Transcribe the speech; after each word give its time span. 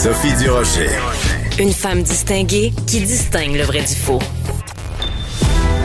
Sophie 0.00 0.32
Durocher. 0.40 0.90
Une 1.58 1.72
femme 1.72 2.04
distinguée 2.04 2.72
qui 2.86 3.00
distingue 3.00 3.56
le 3.56 3.64
vrai 3.64 3.80
du 3.80 3.96
faux. 3.96 4.20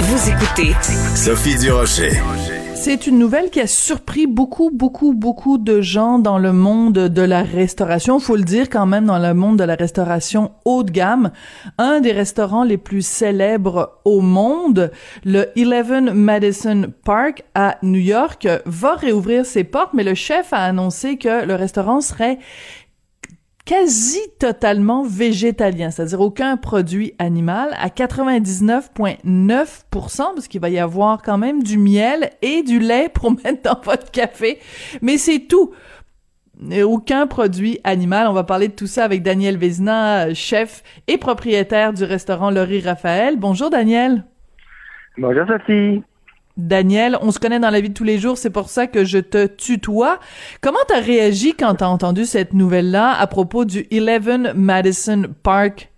Vous 0.01 0.29
écoutez 0.29 0.75
Sophie 1.15 1.57
Durocher. 1.57 2.11
C'est 2.75 3.07
une 3.07 3.17
nouvelle 3.17 3.49
qui 3.49 3.61
a 3.61 3.65
surpris 3.65 4.27
beaucoup, 4.27 4.69
beaucoup, 4.69 5.13
beaucoup 5.13 5.57
de 5.57 5.79
gens 5.79 6.19
dans 6.19 6.37
le 6.37 6.51
monde 6.51 6.93
de 6.93 7.21
la 7.21 7.41
restauration. 7.41 8.19
Faut 8.19 8.35
le 8.35 8.43
dire 8.43 8.69
quand 8.69 8.85
même 8.85 9.05
dans 9.05 9.19
le 9.19 9.33
monde 9.33 9.57
de 9.57 9.63
la 9.63 9.75
restauration 9.75 10.51
haut 10.65 10.83
de 10.83 10.91
gamme. 10.91 11.31
Un 11.77 12.01
des 12.01 12.11
restaurants 12.11 12.65
les 12.65 12.77
plus 12.77 13.01
célèbres 13.01 14.01
au 14.03 14.19
monde, 14.19 14.91
le 15.23 15.47
Eleven 15.57 16.11
Madison 16.13 16.91
Park 17.05 17.45
à 17.55 17.77
New 17.83 18.01
York, 18.01 18.47
va 18.65 18.95
réouvrir 18.95 19.45
ses 19.45 19.63
portes, 19.63 19.93
mais 19.93 20.03
le 20.03 20.13
chef 20.13 20.51
a 20.51 20.65
annoncé 20.65 21.17
que 21.17 21.45
le 21.45 21.55
restaurant 21.55 22.01
serait 22.01 22.37
quasi 23.65 24.19
totalement 24.39 25.03
végétalien, 25.03 25.91
c'est-à-dire 25.91 26.21
aucun 26.21 26.55
produit 26.57 27.13
animal, 27.17 27.75
à 27.79 27.87
99,9%, 27.87 30.17
parce 30.17 30.47
qu'il 30.47 30.61
va 30.61 30.69
y 30.69 30.79
avoir 30.79 31.21
quand 31.21 31.37
même 31.37 31.63
du 31.63 31.77
miel 31.77 32.31
et 32.41 32.63
du 32.63 32.79
lait 32.79 33.09
pour 33.13 33.31
mettre 33.43 33.61
dans 33.63 33.79
votre 33.81 34.11
café, 34.11 34.59
mais 35.01 35.17
c'est 35.17 35.47
tout. 35.47 35.73
Aucun 36.83 37.25
produit 37.25 37.79
animal. 37.83 38.27
On 38.27 38.33
va 38.33 38.43
parler 38.43 38.67
de 38.67 38.73
tout 38.73 38.85
ça 38.85 39.03
avec 39.03 39.23
Daniel 39.23 39.57
Vézina, 39.57 40.35
chef 40.35 40.83
et 41.07 41.17
propriétaire 41.17 41.93
du 41.93 42.03
restaurant 42.03 42.51
Laurie 42.51 42.79
Raphaël. 42.79 43.37
Bonjour 43.37 43.71
Daniel. 43.71 44.23
Bonjour 45.17 45.47
Sophie. 45.47 46.03
Daniel, 46.57 47.17
on 47.21 47.31
se 47.31 47.39
connaît 47.39 47.59
dans 47.59 47.69
la 47.69 47.81
vie 47.81 47.89
de 47.89 47.93
tous 47.93 48.03
les 48.03 48.17
jours, 48.17 48.37
c'est 48.37 48.51
pour 48.51 48.69
ça 48.69 48.87
que 48.87 49.03
je 49.03 49.17
te 49.17 49.47
tutoie. 49.47 50.19
Comment 50.61 50.79
t'as 50.87 51.01
réagi 51.01 51.55
quand 51.55 51.75
t'as 51.75 51.87
entendu 51.87 52.25
cette 52.25 52.53
nouvelle-là 52.53 53.13
à 53.19 53.27
propos 53.27 53.65
du 53.65 53.85
11 53.91 54.53
Madison 54.55 55.23
Park? 55.41 55.89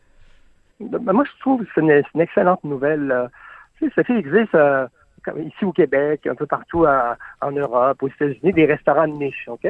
Ben, 0.80 1.14
moi, 1.14 1.24
je 1.26 1.40
trouve 1.40 1.64
que 1.64 1.70
c'est 1.76 1.82
une, 1.82 2.22
excellente 2.22 2.64
nouvelle. 2.64 3.30
Tu 3.78 3.88
sais, 3.88 3.94
ça 3.96 4.04
fait 4.04 4.18
existe 4.18 4.56
euh, 4.56 4.88
ici 5.38 5.66
au 5.66 5.72
Québec, 5.72 6.28
un 6.28 6.36
peu 6.36 6.46
partout 6.46 6.86
en 6.86 7.52
Europe, 7.52 8.02
aux 8.02 8.08
États-Unis, 8.08 8.54
des 8.54 8.66
restaurants 8.66 9.08
de 9.08 9.14
niche, 9.14 9.46
OK? 9.48 9.68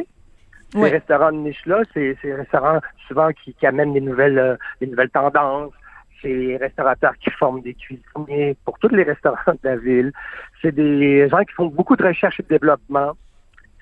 Ces 0.73 0.89
restaurants 0.89 1.31
de 1.31 1.37
niche-là, 1.37 1.83
c'est 1.93 2.17
des 2.21 2.33
restaurants 2.33 2.79
souvent 3.07 3.29
qui, 3.31 3.55
amènent 3.65 3.93
des 3.93 4.01
nouvelles, 4.01 4.37
euh, 4.37 4.55
des 4.81 4.87
nouvelles 4.87 5.09
tendances, 5.09 5.71
c'est 6.25 6.57
restaurateurs 6.57 7.13
qui 7.17 7.29
forment 7.31 7.61
des 7.61 7.75
cuisiniers 7.75 8.57
pour 8.65 8.79
tous 8.79 8.89
les 8.89 9.03
restaurants 9.03 9.53
de 9.53 9.69
la 9.69 9.77
ville. 9.77 10.11
C'est 10.61 10.73
des 10.73 11.29
gens 11.29 11.43
qui 11.43 11.53
font 11.53 11.67
beaucoup 11.67 11.95
de 11.95 12.03
recherche 12.03 12.39
et 12.39 12.43
de 12.43 12.47
développement. 12.47 13.11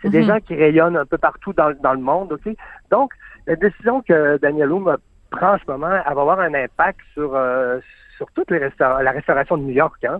C'est 0.01 0.09
des 0.09 0.21
mhm. 0.21 0.27
gens 0.27 0.39
qui 0.41 0.55
rayonnent 0.55 0.97
un 0.97 1.05
peu 1.05 1.17
partout 1.17 1.53
dans, 1.53 1.69
le 1.69 1.99
monde. 1.99 2.33
ok? 2.33 2.53
Donc, 2.91 3.13
la 3.47 3.55
décision 3.55 4.01
que 4.01 4.37
Daniel 4.37 4.71
Oum 4.71 4.97
prend 5.29 5.53
en 5.53 5.57
ce 5.57 5.71
moment, 5.71 5.87
elle 5.87 6.13
va 6.13 6.21
avoir 6.21 6.39
un 6.41 6.53
impact 6.53 6.99
sur, 7.13 7.33
euh, 7.35 7.79
sur 8.17 8.29
toute 8.33 8.51
les 8.51 8.59
la 8.79 9.11
restauration 9.11 9.57
de 9.57 9.63
New 9.63 9.73
York. 9.73 10.03
Hein 10.03 10.19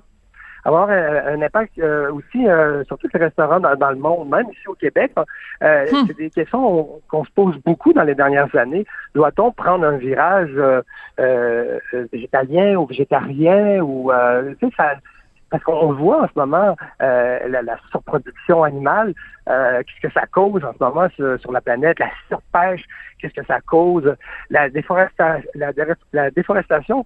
avoir 0.66 0.90
un, 0.90 1.42
impact 1.42 1.78
euh, 1.80 2.12
aussi 2.12 2.48
euh, 2.48 2.84
sur 2.86 2.98
tous 2.98 3.10
les 3.14 3.20
restaurants 3.20 3.60
dans, 3.60 3.90
le 3.90 3.98
monde, 3.98 4.30
même 4.30 4.48
ici 4.50 4.68
au 4.68 4.74
Québec. 4.74 5.12
Euh, 5.62 5.86
hmm. 5.92 6.08
C'est 6.08 6.18
des 6.18 6.30
questions 6.30 7.02
qu'on 7.10 7.26
se 7.26 7.32
pose 7.32 7.58
beaucoup 7.66 7.94
dans 7.94 8.04
les 8.04 8.16
dernières 8.16 8.54
années. 8.56 8.86
Doit-on 9.14 9.52
prendre 9.52 9.86
un 9.86 9.98
virage 9.98 10.58
végétalien 12.12 12.76
ou 12.76 12.86
végétarien 12.86 13.82
ou 13.82 14.12
tu 14.60 14.68
sais, 14.68 14.74
ça 14.78 14.96
parce 15.54 15.66
qu'on 15.66 15.94
voit 15.94 16.24
en 16.24 16.28
ce 16.28 16.32
moment 16.36 16.76
euh, 17.04 17.48
la, 17.48 17.78
surproduction 17.92 18.64
animale, 18.64 19.14
euh, 19.48 19.84
qu'est-ce 19.84 20.08
que 20.08 20.12
ça 20.20 20.26
cause 20.26 20.66
en 20.66 20.74
ce 20.74 20.84
moment 20.84 21.08
sur, 21.10 21.52
la 21.52 21.62
planète, 21.62 22.00
la 22.00 22.10
surpêche, 22.28 22.82
qu'est-ce 23.20 23.36
que 23.36 23.46
ça 23.46 23.62
cause, 23.62 24.16
la, 24.50 24.72
déforestation, 24.72 25.48
la, 25.54 26.32
déforestation 26.32 27.06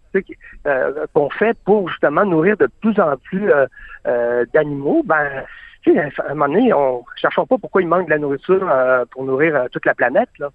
euh, 0.65 1.05
qu'on 1.13 1.29
fait 1.29 1.57
pour 1.65 1.89
justement 1.89 2.23
nourrir 2.23 2.55
de 2.55 2.69
plus 2.79 2.97
en 3.01 3.17
plus 3.17 3.51
d'animaux, 4.53 5.03
ben 5.03 5.43
à 5.85 6.31
un 6.31 6.33
moment 6.33 6.47
donné, 6.47 6.71
on 6.71 6.99
ne 6.99 7.03
cherchons 7.17 7.45
pas 7.45 7.57
pourquoi 7.57 7.81
il 7.81 7.89
manque 7.89 8.05
de 8.05 8.11
la 8.11 8.17
nourriture 8.17 8.65
pour 9.11 9.25
nourrir 9.25 9.67
toute 9.73 9.85
la 9.85 9.93
planète. 9.93 10.29
Là. 10.39 10.51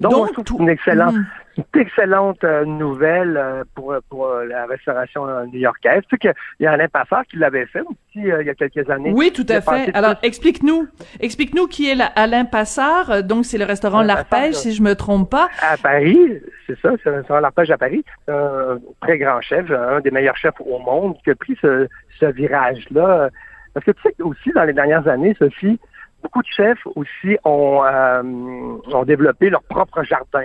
Donc, 0.00 0.30
je 0.36 0.42
trouve 0.42 0.62
une 0.62 0.68
excellente, 0.68 1.14
hmm. 1.14 1.26
Une 1.56 1.80
excellente 1.80 2.42
euh, 2.44 2.64
nouvelle 2.64 3.36
euh, 3.36 3.64
pour, 3.74 3.94
pour 4.08 4.26
euh, 4.26 4.44
la 4.44 4.66
restauration 4.66 5.26
new-yorkaise. 5.46 6.02
Tu 6.02 6.08
sais 6.10 6.18
qu'il 6.18 6.34
y 6.60 6.66
a 6.66 6.72
Alain 6.72 6.88
Passard 6.88 7.24
qui 7.26 7.36
l'avait 7.36 7.66
fait 7.66 7.80
aussi 7.80 7.96
il 8.16 8.26
y 8.26 8.50
a 8.50 8.54
quelques 8.54 8.88
années. 8.90 9.12
Oui, 9.14 9.32
tout 9.32 9.46
à 9.48 9.60
fait. 9.60 9.94
Alors, 9.94 10.14
explique-nous, 10.22 10.88
explique-nous 11.20 11.66
qui 11.66 11.90
est 11.90 11.96
Alain 12.14 12.44
Passard. 12.44 13.22
Donc, 13.22 13.44
c'est 13.44 13.58
le 13.58 13.64
restaurant 13.64 14.02
L'Arpège, 14.02 14.54
si 14.54 14.72
je 14.72 14.82
me 14.82 14.94
trompe 14.94 15.30
pas. 15.30 15.48
À 15.62 15.76
Paris, 15.76 16.18
c'est 16.66 16.78
ça, 16.80 16.92
c'est 17.02 17.10
le 17.10 17.16
restaurant 17.16 17.40
L'Arpège 17.40 17.70
à 17.70 17.78
Paris. 17.78 18.04
Un 18.28 18.78
très 19.00 19.18
grand 19.18 19.40
chef, 19.40 19.70
un 19.70 20.00
des 20.00 20.10
meilleurs 20.10 20.36
chefs 20.36 20.60
au 20.60 20.78
monde 20.78 21.16
qui 21.24 21.30
a 21.30 21.34
pris 21.34 21.56
ce, 21.60 21.88
ce 22.18 22.26
virage-là. 22.26 23.30
Parce 23.74 23.84
que 23.84 23.92
tu 23.92 24.02
sais 24.02 24.14
aussi, 24.22 24.50
dans 24.54 24.64
les 24.64 24.72
dernières 24.72 25.06
années, 25.06 25.36
Sophie, 25.38 25.78
beaucoup 26.22 26.42
de 26.42 26.48
chefs 26.48 26.86
aussi 26.96 27.36
ont, 27.44 27.84
euh, 27.84 28.22
ont 28.22 29.04
développé 29.04 29.50
leur 29.50 29.62
propre 29.62 30.02
jardin. 30.02 30.44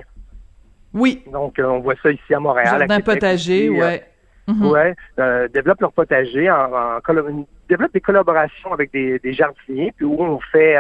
Oui. 0.94 1.24
Donc, 1.32 1.60
euh, 1.60 1.66
on 1.66 1.80
voit 1.80 1.96
ça 2.02 2.12
ici 2.12 2.34
à 2.34 2.40
Montréal. 2.40 2.80
Jardin 2.80 3.00
potager, 3.02 3.70
oui. 3.70 3.80
ouais. 3.80 4.04
Mhm. 4.48 4.66
Ouais, 4.66 4.96
euh, 5.20 5.48
développent 5.48 5.82
leur 5.82 5.94
potager, 5.94 6.50
en, 6.50 6.74
en, 6.74 7.46
développent 7.70 7.94
des 7.94 8.02
collaborations 8.02 8.74
avec 8.74 8.92
des, 8.92 9.20
des 9.20 9.34
jardiniers, 9.34 9.94
puis 9.96 10.06
où 10.06 10.20
on 10.20 10.40
fait 10.52 10.76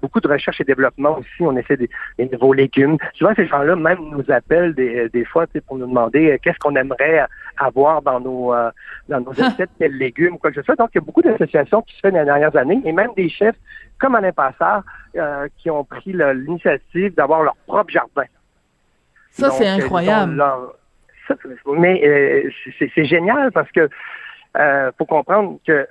beaucoup 0.00 0.20
de 0.20 0.28
recherche 0.28 0.60
et 0.60 0.64
développement 0.64 1.18
aussi. 1.18 1.40
On 1.40 1.56
essaie 1.56 1.76
des, 1.76 1.88
nouveaux 2.32 2.52
légumes. 2.52 2.96
Souvent, 3.14 3.32
ces 3.34 3.46
gens-là 3.46 3.76
même 3.76 3.98
nous 4.10 4.24
appellent 4.28 4.74
des, 4.74 5.08
des 5.08 5.24
fois 5.24 5.46
pour 5.66 5.78
nous 5.78 5.86
demander 5.86 6.32
euh, 6.32 6.38
qu'est-ce 6.42 6.58
qu'on 6.58 6.76
aimerait 6.76 7.24
avoir 7.56 8.02
dans 8.02 8.20
nos 8.20 8.54
euh, 8.54 8.70
dans 9.08 9.20
nos 9.20 9.32
assiettes, 9.42 9.70
quels 9.78 9.96
légumes 9.96 10.38
quoi 10.38 10.50
que 10.50 10.56
ce 10.56 10.62
soit. 10.62 10.76
Donc, 10.76 10.90
il 10.94 10.98
y 10.98 11.02
a 11.02 11.04
beaucoup 11.04 11.22
d'associations 11.22 11.82
qui 11.82 11.94
se 11.96 12.00
font 12.00 12.10
dans 12.10 12.18
les 12.18 12.24
dernières 12.24 12.56
années 12.56 12.80
et 12.84 12.92
même 12.92 13.10
des 13.16 13.28
chefs 13.28 13.56
comme 13.98 14.14
Alain 14.14 14.32
Passard 14.32 14.82
euh, 15.16 15.48
qui 15.58 15.70
ont 15.70 15.84
pris 15.84 16.12
l'initiative 16.12 17.14
d'avoir 17.14 17.42
leur 17.42 17.56
propre 17.66 17.90
jardin. 17.90 18.24
Ça, 19.30 19.50
c'est 19.50 19.68
incroyable. 19.68 20.42
mais 21.66 22.44
c'est 22.78 23.04
génial 23.04 23.52
parce 23.52 23.70
que 23.72 23.88
faut 24.98 25.06
comprendre 25.06 25.58
que 25.66 25.86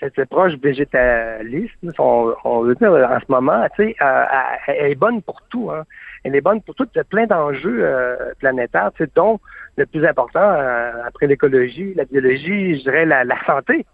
cette 0.00 0.18
approche 0.18 0.54
végétaliste, 0.54 1.74
on, 1.98 2.34
on, 2.44 2.62
veut 2.62 2.74
dire 2.74 2.90
en 2.90 3.20
ce 3.20 3.30
moment, 3.30 3.66
tu 3.76 3.84
sais, 3.84 3.96
euh, 4.02 4.24
elle 4.66 4.92
est 4.92 4.94
bonne 4.96 5.22
pour 5.22 5.40
tout. 5.48 5.70
Hein. 5.70 5.84
Elle 6.24 6.36
est 6.36 6.40
bonne 6.40 6.60
pour 6.62 6.74
tout. 6.74 6.86
Il 6.94 6.98
y 6.98 7.00
a 7.00 7.04
plein 7.04 7.26
d'enjeux 7.26 7.78
euh, 7.80 8.32
planétaires, 8.38 8.90
tu 8.96 9.04
sais, 9.04 9.10
dont 9.14 9.40
le 9.76 9.86
plus 9.86 10.06
important, 10.06 10.40
euh, 10.40 10.92
après 11.06 11.26
l'écologie, 11.26 11.94
la 11.94 12.04
biologie, 12.04 12.78
je 12.78 12.82
dirais 12.82 13.06
la, 13.06 13.24
la 13.24 13.36
santé. 13.46 13.86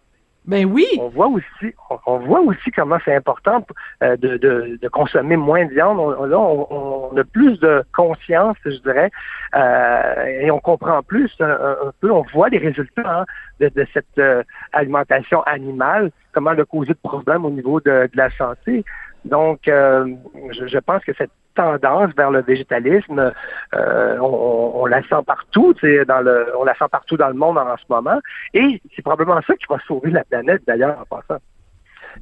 Ben 0.46 0.64
oui. 0.64 0.86
On 0.98 1.08
voit 1.08 1.28
aussi, 1.28 1.74
on, 2.06 2.18
voit 2.18 2.40
aussi 2.40 2.70
comment 2.70 2.98
c'est 3.04 3.14
important 3.14 3.64
euh, 4.02 4.16
de, 4.16 4.88
consommer 4.88 5.36
moins 5.36 5.66
de 5.66 5.70
viande. 5.70 5.98
On, 5.98 6.24
là, 6.24 6.38
on, 6.38 7.16
a 7.16 7.24
plus 7.24 7.60
de 7.60 7.84
conscience, 7.94 8.56
je 8.64 8.78
dirais, 8.78 9.10
euh, 9.54 10.24
et 10.40 10.50
on 10.50 10.58
comprend 10.58 11.02
plus 11.02 11.30
un, 11.40 11.92
peu. 12.00 12.10
On 12.10 12.22
voit 12.32 12.48
les 12.48 12.58
résultats 12.58 13.20
hein, 13.20 13.24
de, 13.60 13.86
cette 13.92 14.06
euh, 14.18 14.42
alimentation 14.72 15.42
animale, 15.42 16.10
comment 16.32 16.52
elle 16.52 16.60
a 16.60 16.64
causé 16.64 16.94
de 16.94 16.98
problèmes 17.02 17.44
au 17.44 17.50
niveau 17.50 17.80
de 17.80 18.08
la 18.14 18.30
santé. 18.30 18.84
Donc, 19.24 19.60
je, 19.66 20.66
je 20.66 20.78
pense 20.78 21.04
que 21.04 21.12
cette 21.14 21.30
tendance 21.54 22.10
vers 22.16 22.30
le 22.30 22.42
végétalisme, 22.42 23.32
euh, 23.74 24.18
on, 24.20 24.86
la 24.86 25.02
sent 25.02 25.22
partout, 25.26 25.74
dans 26.06 26.20
le, 26.20 26.52
on 26.58 26.64
la 26.64 26.74
sent 26.74 26.86
partout 26.90 27.16
dans 27.16 27.28
le 27.28 27.34
monde 27.34 27.58
en, 27.58 27.76
ce 27.76 27.84
moment, 27.88 28.18
et 28.54 28.80
c'est 28.94 29.02
probablement 29.02 29.40
ça 29.46 29.54
qui 29.56 29.66
va 29.68 29.78
sauver 29.86 30.10
la 30.10 30.24
planète 30.24 30.62
d'ailleurs 30.66 30.98
en 31.00 31.04
passant. 31.04 31.40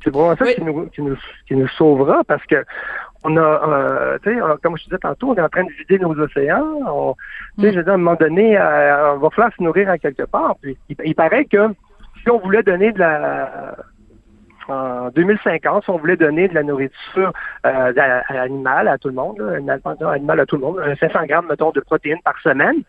C'est 0.04 0.10
probablement 0.10 0.36
ça 0.36 0.54
qui, 0.54 0.62
nous, 0.62 0.86
qui, 0.88 1.02
nous, 1.02 1.16
qui 1.46 1.56
nous 1.56 1.68
sauvera 1.68 2.22
parce 2.24 2.44
que 2.46 2.64
on 3.24 3.36
a, 3.36 3.40
euh, 3.40 4.18
tu 4.22 4.32
sais, 4.32 4.40
comme 4.62 4.76
je 4.76 4.84
disais 4.84 4.98
tantôt, 4.98 5.30
on 5.30 5.34
est 5.34 5.40
en 5.40 5.48
train 5.48 5.64
de 5.64 5.72
vider 5.72 5.98
nos 5.98 6.16
océans. 6.20 6.78
On, 6.86 7.14
tu 7.58 7.64
sais, 7.64 7.68
mm. 7.68 7.72
je 7.72 7.78
veux 7.78 7.84
dire, 7.84 7.92
à 7.92 7.94
un 7.94 7.98
moment 7.98 8.16
donné, 8.20 8.56
euh, 8.56 9.14
on 9.14 9.18
va 9.18 9.30
falloir 9.30 9.52
se 9.56 9.62
nourrir 9.62 9.90
à 9.90 9.98
quelque 9.98 10.22
part. 10.24 10.54
Puis, 10.62 10.76
il 10.88 11.14
paraît 11.16 11.46
que 11.46 11.70
si 12.22 12.30
on 12.30 12.38
voulait 12.38 12.62
donner 12.62 12.92
de 12.92 12.98
la 13.00 13.74
en 14.68 15.10
2050, 15.10 15.84
si 15.84 15.90
on 15.90 15.98
voulait 15.98 16.16
donner 16.16 16.48
de 16.48 16.54
la 16.54 16.62
nourriture 16.62 17.32
euh, 17.66 17.92
animale 18.28 18.88
à 18.88 18.98
tout 18.98 19.08
le 19.08 19.14
monde, 19.14 19.38
une 19.58 19.70
alimentation 19.70 20.08
animale 20.08 20.40
à 20.40 20.46
tout 20.46 20.56
le 20.56 20.62
monde, 20.62 20.80
500 21.00 21.26
grammes, 21.26 21.46
mettons, 21.48 21.70
de 21.70 21.80
protéines 21.80 22.20
par 22.24 22.38
semaine, 22.40 22.82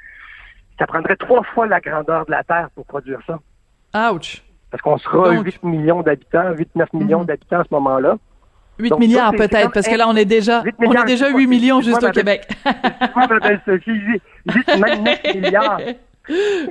ça 0.77 0.87
prendrait 0.87 1.15
trois 1.15 1.43
fois 1.43 1.67
la 1.67 1.79
grandeur 1.79 2.25
de 2.25 2.31
la 2.31 2.43
Terre 2.43 2.69
pour 2.75 2.85
produire 2.85 3.19
ça. 3.25 4.11
Ouch! 4.11 4.43
Parce 4.71 4.81
qu'on 4.81 4.97
sera 4.97 5.31
8 5.31 5.63
millions 5.63 6.01
d'habitants, 6.01 6.51
8-9 6.53 6.85
millions 6.93 7.19
mhm. 7.21 7.25
d'habitants 7.25 7.59
à 7.59 7.63
ce 7.63 7.73
moment-là. 7.73 8.17
8 8.77 8.97
milliards 8.97 9.31
peut-être, 9.33 9.71
parce 9.73 9.87
que 9.87 9.95
là, 9.95 10.07
on 10.07 10.15
est 10.15 10.25
déjà, 10.25 10.63
on 10.79 10.93
est 10.93 11.05
déjà 11.05 11.29
8 11.29 11.47
millions 11.47 11.81
juste 11.81 12.01
au 12.01 12.11
Québec. 12.11 12.47
Moi, 13.15 13.27
m'appelle 13.27 13.59
Sophie, 13.65 13.91
8, 13.91 14.21
9 14.77 15.35
milliards. 15.35 15.79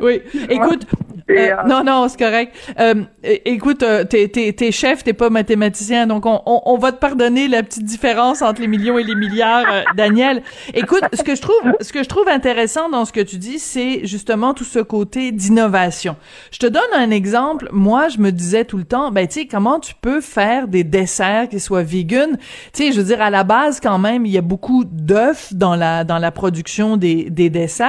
Oui. 0.01 0.23
Écoute, 0.49 0.87
Euh, 1.31 1.57
non, 1.67 1.85
non, 1.85 2.09
c'est 2.09 2.19
correct. 2.19 2.55
Euh, 2.79 2.95
écoute, 3.23 3.83
euh, 3.83 4.05
t'es, 4.05 4.29
t'es, 4.29 4.53
t'es 4.53 4.73
chef, 4.73 5.05
t'es 5.05 5.13
pas 5.13 5.29
mathématicien, 5.31 6.07
donc 6.07 6.25
on, 6.27 6.41
on, 6.47 6.63
on, 6.65 6.79
va 6.79 6.93
te 6.93 6.99
pardonner 6.99 7.49
la 7.49 7.63
petite 7.63 7.85
différence 7.85 8.41
entre 8.41 8.61
les 8.61 8.67
millions 8.67 8.99
et 8.99 9.05
les 9.05 9.15
milliards, 9.15 9.67
euh, 9.71 9.83
Daniel. 9.95 10.43
Écoute, 10.75 11.03
ce 11.13 11.23
que 11.23 11.35
je 11.35 11.43
trouve, 11.43 11.61
ce 11.81 11.93
que 11.93 12.03
je 12.03 12.09
trouve 12.09 12.29
intéressant 12.29 12.89
dans 12.89 13.05
ce 13.05 13.13
que 13.13 13.21
tu 13.21 13.37
dis, 13.37 13.59
c'est 13.59 14.07
justement 14.07 14.55
tout 14.55 14.65
ce 14.65 14.79
côté 14.79 15.33
d'innovation. 15.33 16.17
Je 16.51 16.59
te 16.59 16.67
donne 16.67 16.83
un 16.95 17.11
exemple. 17.11 17.69
Moi, 17.73 18.09
je 18.09 18.19
me 18.19 18.31
disais 18.33 18.65
tout 18.65 18.79
le 18.79 18.85
temps, 18.85 19.11
ben 19.11 19.27
tu 19.27 19.41
sais, 19.41 19.47
comment 19.47 19.81
tu 19.81 19.95
peux 20.01 20.21
faire 20.21 20.67
des 20.67 20.85
desserts 20.85 21.49
qui 21.51 21.61
soient 21.61 21.83
vegan? 21.83 22.39
Tu 22.73 22.85
sais, 22.85 22.93
je 22.93 22.99
veux 22.99 23.07
dire, 23.07 23.21
à 23.21 23.31
la 23.31 23.45
base, 23.45 23.81
quand 23.81 23.99
même, 23.99 24.25
il 24.25 24.33
y 24.33 24.39
a 24.39 24.43
beaucoup 24.43 24.85
d'œufs 24.87 25.53
dans 25.53 25.77
la 25.77 26.05
dans 26.05 26.19
la 26.19 26.31
production 26.31 26.97
des 26.97 27.29
des 27.29 27.51
desserts. 27.51 27.89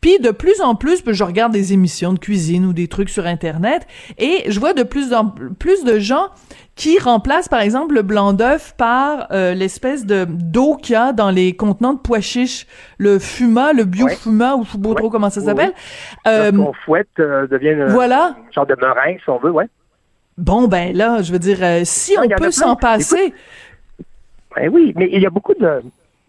Puis 0.00 0.18
de 0.18 0.30
plus 0.30 0.60
en 0.60 0.74
plus, 0.74 0.87
je 0.96 1.24
regarde 1.24 1.52
des 1.52 1.72
émissions 1.72 2.12
de 2.12 2.18
cuisine 2.18 2.66
ou 2.66 2.72
des 2.72 2.88
trucs 2.88 3.08
sur 3.08 3.26
Internet 3.26 3.86
et 4.18 4.44
je 4.50 4.58
vois 4.60 4.72
de 4.72 4.82
plus 4.82 5.12
en 5.12 5.32
plus 5.58 5.84
de 5.84 5.98
gens 5.98 6.28
qui 6.74 6.98
remplacent 6.98 7.48
par 7.48 7.60
exemple 7.60 7.94
le 7.94 8.02
blanc 8.02 8.32
d'œuf 8.32 8.74
par 8.76 9.28
euh, 9.32 9.54
l'espèce 9.54 10.06
de 10.06 10.26
d'eau 10.28 10.76
qu'il 10.76 10.92
y 10.92 10.96
a 10.96 11.12
dans 11.12 11.30
les 11.30 11.56
contenants 11.56 11.94
de 11.94 11.98
pois 11.98 12.20
chiches, 12.20 12.66
le 12.98 13.18
fuma, 13.18 13.72
le 13.72 13.84
bio-fuma 13.84 14.54
ou 14.54 14.64
je 14.64 14.70
sais 14.72 14.78
pas 14.78 14.94
trop 14.94 15.10
comment 15.10 15.30
ça 15.30 15.40
s'appelle. 15.40 15.72
Euh, 16.26 16.52
qu'on 16.52 16.72
fouette 16.72 17.08
euh, 17.18 17.46
devient 17.46 17.74
voilà. 17.88 18.36
un 18.48 18.52
genre 18.52 18.66
de 18.66 18.76
meringue 18.80 19.18
si 19.22 19.30
on 19.30 19.38
veut, 19.38 19.50
ouais. 19.50 19.66
Bon 20.36 20.68
ben 20.68 20.96
là, 20.96 21.20
je 21.22 21.32
veux 21.32 21.40
dire 21.40 21.58
euh, 21.62 21.80
si 21.84 22.16
on 22.16 22.28
peut 22.28 22.52
s'en 22.52 22.76
passer. 22.76 23.34
Ben 24.54 24.70
oui, 24.72 24.92
mais 24.96 25.08
il 25.12 25.20
y 25.20 25.26
a 25.26 25.30
beaucoup 25.30 25.54
de 25.54 25.82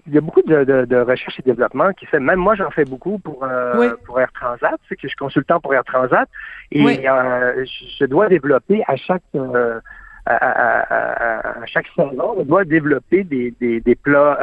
il 0.08 0.14
y 0.14 0.18
a 0.18 0.22
beaucoup 0.22 0.42
de, 0.42 0.64
de, 0.64 0.98
recherche 0.98 1.40
et 1.40 1.44
développement 1.44 1.92
qui 1.94 2.06
fait. 2.06 2.20
Même 2.20 2.40
moi, 2.40 2.56
j'en 2.56 2.72
fais 2.72 2.86
beaucoup 2.86 3.20
pour 3.20 3.44
euh, 3.44 3.94
pour 4.06 4.20
Air 4.20 4.32
Transat. 4.34 4.80
C'est 4.88 4.96
que 4.96 5.02
je 5.04 5.10
suis 5.10 5.18
consultant 5.18 5.60
pour 5.60 5.74
Air 5.74 5.84
Transat 5.84 6.28
et 6.72 7.08
euh, 7.08 7.66
je 8.00 8.06
dois 8.06 8.28
développer 8.28 8.84
à 8.88 8.96
chaque 8.96 9.24
euh, 9.36 9.80
à, 10.26 11.66
chaque 11.66 11.88
saison, 11.96 12.36
on 12.38 12.44
doit 12.44 12.64
développer 12.64 13.24
des, 13.24 13.52
des, 13.60 13.82
des 13.82 13.96
plats 13.96 14.38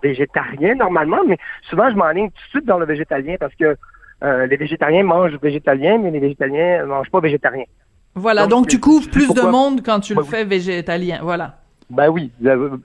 végétariens 0.00 0.76
normalement, 0.76 1.24
mais 1.26 1.38
souvent 1.62 1.90
je 1.90 1.96
m'enligne 1.96 2.28
tout 2.28 2.34
de 2.34 2.50
suite 2.50 2.64
dans 2.64 2.78
le 2.78 2.86
végétalien 2.86 3.34
parce 3.40 3.54
que 3.56 3.76
les 4.22 4.56
végétariens 4.56 5.02
mangent 5.02 5.38
végétalien, 5.42 5.98
mais 5.98 6.12
les 6.12 6.20
végétaliens 6.20 6.82
ne 6.82 6.84
mangent 6.84 7.10
pas 7.10 7.20
végétarien. 7.20 7.64
Voilà, 8.14 8.46
donc, 8.46 8.68
tu 8.68 8.78
couvres 8.78 9.10
plus 9.10 9.28
de 9.34 9.40
monde 9.40 9.80
quand 9.84 9.98
tu 9.98 10.14
le 10.14 10.22
fais 10.22 10.44
végétalien. 10.44 11.18
Voilà. 11.22 11.63
Ben 11.90 12.08
oui, 12.08 12.32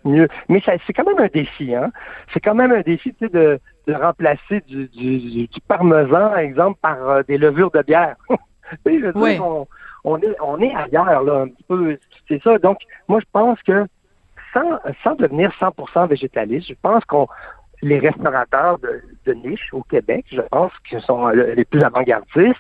mieux. 0.04 0.28
Mais 0.50 0.62
c'est 0.66 0.94
quand 0.94 1.06
même 1.06 1.20
un 1.20 1.28
défi, 1.28 1.74
hein. 1.74 1.92
C'est 2.34 2.40
quand 2.40 2.56
même 2.56 2.72
un 2.72 2.82
défi, 2.82 3.14
tu 3.14 3.26
sais, 3.26 3.30
de, 3.30 3.60
de 3.88 3.94
remplacer 3.94 4.62
du, 4.68 4.88
du, 4.88 5.48
du, 5.48 5.62
parmesan, 5.68 6.30
par 6.30 6.38
exemple, 6.40 6.80
par 6.82 7.10
euh, 7.10 7.24
des 7.28 7.38
levures 7.38 7.72
de 7.72 7.82
bière. 7.82 8.16
tu 8.30 8.36
sais, 8.86 9.00
je 9.00 9.18
on, 9.18 9.68
on, 10.04 10.18
est, 10.18 10.36
on 10.42 10.60
est 10.60 10.76
ailleurs, 10.76 11.24
là, 11.24 11.42
un 11.42 11.48
petit 11.48 11.64
peu. 11.68 11.98
C'est 12.28 12.42
ça. 12.44 12.58
Donc, 12.58 12.80
moi, 13.08 13.20
je 13.20 13.26
pense 13.32 13.62
que 13.64 13.86
sans, 14.54 14.80
sans 15.04 15.16
devenir 15.16 15.52
100% 15.60 16.08
végétaliste, 16.08 16.68
je 16.68 16.76
pense 16.82 17.06
qu'on 17.06 17.28
les 17.82 18.00
restaurateurs 18.00 18.78
de, 18.80 19.02
de 19.26 19.34
niche 19.34 19.74
au 19.74 19.84
Québec, 19.84 20.26
je 20.32 20.42
pense, 20.42 20.72
qui 20.88 21.00
sont 21.02 21.30
les 21.30 21.64
plus 21.64 21.82
avant-gardistes, 21.82 22.60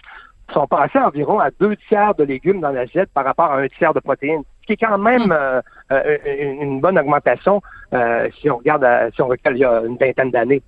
sont 0.53 0.67
passés 0.67 0.99
environ 0.99 1.39
à 1.39 1.49
deux 1.59 1.75
tiers 1.87 2.15
de 2.15 2.23
légumes 2.23 2.61
dans 2.61 2.71
l'assiette 2.71 3.09
par 3.13 3.25
rapport 3.25 3.51
à 3.51 3.59
un 3.59 3.67
tiers 3.67 3.93
de 3.93 3.99
protéines, 3.99 4.43
ce 4.61 4.67
qui 4.67 4.73
est 4.73 4.77
quand 4.77 4.97
même 4.97 5.27
hmm. 5.27 5.31
euh, 5.31 5.61
euh, 5.91 6.17
une 6.61 6.79
bonne 6.81 6.97
augmentation 6.97 7.61
euh, 7.93 8.27
si 8.39 8.49
on 8.49 8.57
regarde 8.57 8.85
si 9.13 9.21
on 9.21 9.27
regarde 9.27 9.55
il 9.55 9.61
y 9.61 9.65
a 9.65 9.81
une 9.81 9.97
vingtaine 9.97 10.31
d'années. 10.31 10.61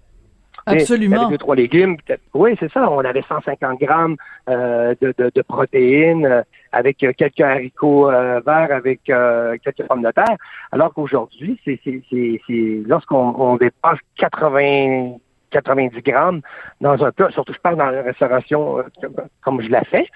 Absolument. 0.67 1.27
deux, 1.27 1.39
trois 1.39 1.55
légumes. 1.55 1.97
Oui, 2.35 2.55
c'est 2.59 2.71
ça. 2.71 2.87
On 2.91 2.99
avait 2.99 3.23
150 3.23 3.79
grammes 3.79 4.15
de, 4.47 4.95
de, 5.01 5.31
de, 5.33 5.41
protéines 5.41 6.43
avec 6.71 6.97
quelques 6.97 7.41
haricots 7.41 8.11
verts, 8.11 8.71
avec 8.71 9.01
quelques 9.05 9.87
pommes 9.87 10.03
de 10.03 10.11
terre. 10.11 10.37
Alors 10.71 10.93
qu'aujourd'hui, 10.93 11.59
c'est, 11.65 11.79
c'est, 11.83 12.83
lorsqu'on 12.85 13.55
dépasse 13.55 13.97
80 14.17 15.15
90 15.51 16.01
grammes 16.01 16.41
dans 16.79 17.03
un 17.03 17.11
plat, 17.11 17.29
surtout 17.31 17.53
je 17.53 17.59
parle 17.59 17.77
dans 17.77 17.89
la 17.89 18.01
restauration 18.01 18.79
euh, 18.79 18.83
comme 19.41 19.61
je 19.61 19.69
l'ai 19.69 19.83
fait, 19.85 20.07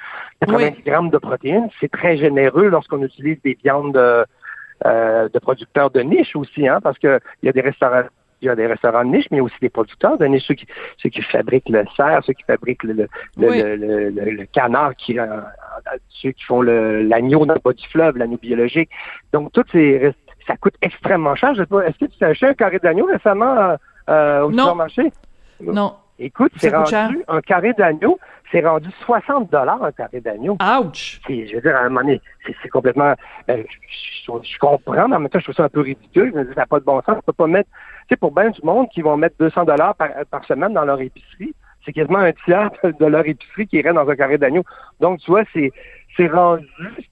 90 0.41 0.81
grammes 0.83 1.09
de 1.09 1.17
protéines, 1.17 1.69
c'est 1.79 1.91
très 1.91 2.17
généreux 2.17 2.67
lorsqu'on 2.67 3.03
utilise 3.03 3.41
des 3.43 3.57
viandes 3.63 3.93
de, 3.93 4.25
euh, 4.85 5.29
de 5.29 5.39
producteurs 5.39 5.91
de 5.91 6.01
niche 6.01 6.35
aussi, 6.35 6.67
hein, 6.67 6.79
parce 6.81 6.97
que 6.97 7.19
il 7.43 7.45
y 7.45 7.49
a 7.49 7.53
des 7.53 7.61
restaurants 7.61 8.03
il 8.41 8.47
y 8.47 8.49
a 8.49 8.55
des 8.55 8.67
restaurants 8.67 9.05
de 9.05 9.09
niche, 9.09 9.27
mais 9.31 9.39
aussi 9.39 9.55
des 9.61 9.69
producteurs 9.69 10.17
de 10.17 10.25
niche, 10.25 10.43
ceux 10.45 10.55
qui, 10.55 10.67
ceux 10.97 11.09
qui 11.09 11.21
fabriquent 11.21 11.69
le 11.69 11.85
cerf, 11.95 12.21
ceux 12.25 12.33
qui 12.33 12.43
fabriquent 12.43 12.83
le, 12.83 13.07
le, 13.37 13.75
le, 13.75 14.09
le, 14.09 14.45
canard, 14.47 14.93
qui, 14.97 15.17
euh, 15.17 15.41
ceux 16.09 16.31
qui 16.31 16.43
font 16.43 16.61
l'agneau 16.61 17.45
dans 17.45 17.53
le 17.53 17.61
bas 17.63 17.71
du 17.71 17.87
fleuve, 17.87 18.17
l'agneau 18.17 18.37
biologique. 18.37 18.89
Donc, 19.31 19.51
toutes 19.53 19.71
ces 19.71 20.13
ça 20.47 20.55
coûte 20.57 20.75
extrêmement 20.81 21.35
cher. 21.35 21.51
Est-ce 21.51 21.97
que 21.97 22.05
tu 22.05 22.23
as 22.23 22.27
acheté 22.27 22.45
un 22.45 22.53
carré 22.53 22.79
d'agneau 22.79 23.05
récemment 23.05 23.77
euh, 24.09 24.43
au 24.43 24.51
supermarché? 24.51 25.11
Non. 25.61 25.95
Écoute, 26.17 26.53
c'est 26.57 26.73
rendu 26.73 27.23
un 27.27 27.41
carré 27.41 27.73
d'agneau, 27.73 28.17
c'est 28.51 28.65
rendu 28.65 28.89
60 29.05 29.51
dollars 29.51 29.83
un 29.83 29.91
carré 29.91 30.21
d'agneau. 30.21 30.53
Ouch! 30.53 31.19
Je 31.27 31.55
veux 31.55 31.61
dire, 31.61 31.75
à 31.75 31.79
un 31.79 31.89
moment 31.89 32.01
donné, 32.01 32.21
c'est 32.61 32.69
complètement. 32.69 33.13
Euh, 33.49 33.63
je, 34.25 34.57
comprends, 34.59 35.07
mais 35.09 35.15
en 35.15 35.19
même 35.19 35.29
temps, 35.29 35.39
je 35.39 35.45
trouve 35.45 35.55
ça 35.55 35.65
un 35.65 35.69
peu 35.69 35.81
ridicule. 35.81 36.31
Je 36.33 36.39
me 36.39 36.45
dis, 36.45 36.53
ça 36.53 36.61
n'a 36.61 36.65
pas 36.67 36.79
de 36.79 36.85
bon 36.85 37.01
sens. 37.01 37.17
On 37.17 37.21
peut 37.21 37.33
pas 37.33 37.47
mettre. 37.47 37.69
Tu 38.07 38.13
sais, 38.13 38.15
pour 38.15 38.31
bien 38.31 38.49
du 38.49 38.61
monde 38.63 38.87
qui 38.93 39.01
vont 39.01 39.17
mettre 39.17 39.35
200 39.39 39.65
dollars 39.65 39.95
par, 39.95 40.09
par, 40.31 40.45
semaine 40.45 40.73
dans 40.73 40.85
leur 40.85 41.01
épicerie, 41.01 41.53
c'est 41.83 41.91
quasiment 41.91 42.19
un 42.19 42.31
tiers 42.45 42.71
de 42.83 43.05
leur 43.05 43.25
épicerie 43.25 43.67
qui 43.67 43.77
irait 43.77 43.93
dans 43.93 44.07
un 44.07 44.15
carré 44.15 44.37
d'agneau. 44.37 44.63
Donc, 45.01 45.19
tu 45.19 45.31
vois, 45.31 45.43
c'est 45.53 45.73
c'est 46.15 46.27
rendu 46.27 46.65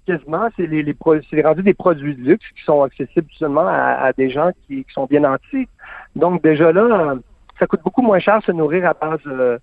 quasiment, 0.07 0.47
c'est 0.55 0.65
les, 0.65 0.81
les 0.81 0.95
c'est 1.29 1.41
rendu 1.41 1.61
des 1.61 1.73
produits 1.73 2.15
de 2.15 2.21
luxe 2.21 2.45
qui 2.55 2.63
sont 2.63 2.83
accessibles 2.83 3.27
seulement 3.37 3.67
à, 3.67 4.05
à 4.05 4.13
des 4.13 4.29
gens 4.29 4.51
qui, 4.65 4.85
qui, 4.85 4.93
sont 4.93 5.05
bien 5.05 5.23
antiques. 5.25 5.69
Donc, 6.15 6.43
déjà 6.43 6.71
là, 6.71 7.15
ça 7.59 7.67
coûte 7.67 7.81
beaucoup 7.83 8.01
moins 8.01 8.19
cher 8.19 8.39
se 8.45 8.51
nourrir 8.51 8.85
à 8.87 8.93
base 8.93 9.21
de, 9.25 9.59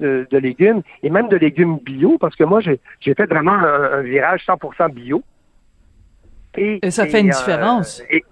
de, 0.00 0.38
légumes 0.38 0.82
et 1.02 1.10
même 1.10 1.28
de 1.28 1.36
légumes 1.36 1.78
bio 1.78 2.18
parce 2.18 2.36
que 2.36 2.44
moi, 2.44 2.60
j'ai 2.60 3.14
fait 3.14 3.26
vraiment 3.26 3.52
un, 3.52 4.02
virage 4.02 4.44
100% 4.46 4.92
bio. 4.92 5.22
Et, 6.56 6.90
ça 6.90 7.06
fait 7.06 7.20
une 7.20 7.28
euh, 7.28 7.36
différence. 7.36 8.02
Et, 8.10 8.24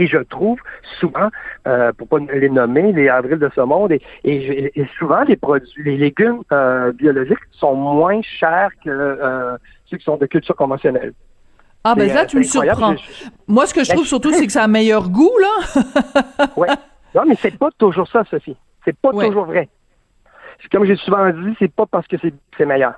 je 0.00 0.18
trouve 0.18 0.60
souvent, 1.00 1.28
euh, 1.66 1.92
pour 1.92 2.06
pas 2.06 2.18
les 2.32 2.50
nommer, 2.50 2.92
les 2.92 3.08
avrils 3.08 3.38
de 3.38 3.50
ce 3.52 3.60
monde, 3.62 3.92
et, 4.22 4.86
souvent 4.96 5.22
les 5.22 5.36
produits, 5.36 5.82
les 5.82 5.96
légumes 5.96 6.42
euh, 6.52 6.92
biologiques 6.92 7.38
sont 7.52 7.74
moins 7.74 8.20
chers 8.22 8.70
que 8.84 9.58
ceux 9.86 9.96
qui 9.96 10.04
sont 10.04 10.16
de 10.16 10.26
culture 10.26 10.54
conventionnelle. 10.54 11.14
Ah 11.84 11.94
ben 11.94 12.12
là, 12.12 12.26
tu 12.26 12.36
me 12.36 12.42
surprends. 12.42 12.94
Moi, 13.46 13.66
ce 13.66 13.74
que 13.74 13.82
je 13.82 13.88
ben, 13.88 13.94
trouve 13.94 14.06
surtout, 14.06 14.32
c'est 14.32 14.46
que 14.46 14.52
ça 14.52 14.62
a 14.62 14.64
un 14.64 14.68
meilleur 14.68 15.08
goût, 15.08 15.32
là. 15.40 15.82
ouais. 16.56 16.68
Non, 17.14 17.24
mais 17.26 17.34
c'est 17.36 17.56
pas 17.56 17.70
toujours 17.78 18.08
ça, 18.08 18.24
Sophie. 18.24 18.56
C'est 18.84 18.96
pas 18.96 19.10
toujours 19.10 19.46
vrai. 19.46 19.68
Comme 20.72 20.84
j'ai 20.84 20.96
souvent 20.96 21.28
dit, 21.30 21.56
c'est 21.58 21.72
pas 21.72 21.86
parce 21.86 22.06
que 22.06 22.16
c'est 22.56 22.66
meilleur. 22.66 22.94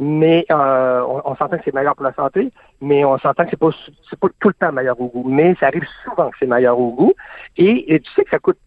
Mais 0.00 0.44
euh, 0.50 1.04
on, 1.24 1.36
s'entend 1.36 1.56
que 1.56 1.62
c'est 1.64 1.74
meilleur 1.74 1.94
pour 1.94 2.04
la 2.04 2.12
santé, 2.14 2.50
mais 2.80 3.04
on 3.04 3.16
s'entend 3.18 3.44
que 3.44 3.50
c'est 3.50 3.58
pas 3.58 3.70
c'est 4.10 4.18
pas 4.18 4.28
tout 4.40 4.48
le 4.48 4.54
temps 4.54 4.72
meilleur 4.72 5.00
au 5.00 5.06
goût. 5.06 5.28
Mais 5.28 5.54
ça 5.60 5.68
arrive 5.68 5.86
souvent 6.02 6.30
que 6.30 6.36
c'est 6.40 6.46
meilleur 6.46 6.78
au 6.78 6.90
goût. 6.90 7.12
Et, 7.56 8.00
tu 8.00 8.10
sais 8.12 8.24
que 8.24 8.30
ça 8.30 8.38
coûte 8.40 8.58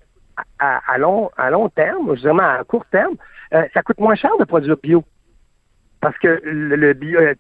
à, 0.60 0.98
long 0.98 1.30
à 1.38 1.50
long 1.50 1.68
terme, 1.70 2.14
vraiment 2.14 2.44
à 2.44 2.64
court 2.64 2.86
terme, 2.92 3.16
euh, 3.54 3.64
ça 3.74 3.82
coûte 3.82 4.00
moins 4.00 4.16
cher 4.16 4.32
de 4.40 4.46
produire 4.46 4.78
bio. 4.82 5.04
Parce 6.00 6.18
que 6.20 6.40
le, 6.44 6.94
bio, 6.94 7.20
euh, 7.20 7.34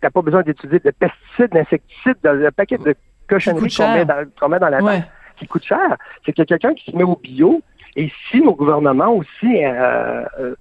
t'as 0.00 0.10
pas 0.10 0.22
besoin 0.22 0.42
d'utiliser 0.42 0.78
de 0.78 0.90
pesticides, 0.90 1.50
d'insecticides, 1.52 2.16
de, 2.22 2.48
paquet 2.50 2.78
de 2.78 2.94
cochonneries 3.28 3.74
qu'on 3.76 3.92
met, 3.92 4.04
dans, 4.04 4.48
met 4.48 4.58
dans 4.58 4.68
la 4.68 4.82
ouais 4.82 5.02
qui 5.36 5.46
coûte 5.46 5.64
cher. 5.64 5.96
C'est 6.24 6.32
qu'il 6.32 6.42
y 6.42 6.42
a 6.42 6.46
quelqu'un 6.46 6.74
qui 6.74 6.90
se 6.90 6.96
met 6.96 7.04
au 7.04 7.16
bio. 7.16 7.60
Et 7.96 8.10
si 8.28 8.40
nos 8.40 8.54
gouvernements 8.54 9.12
aussi 9.12 9.64
euh, 9.64 10.24
euh 10.40 10.54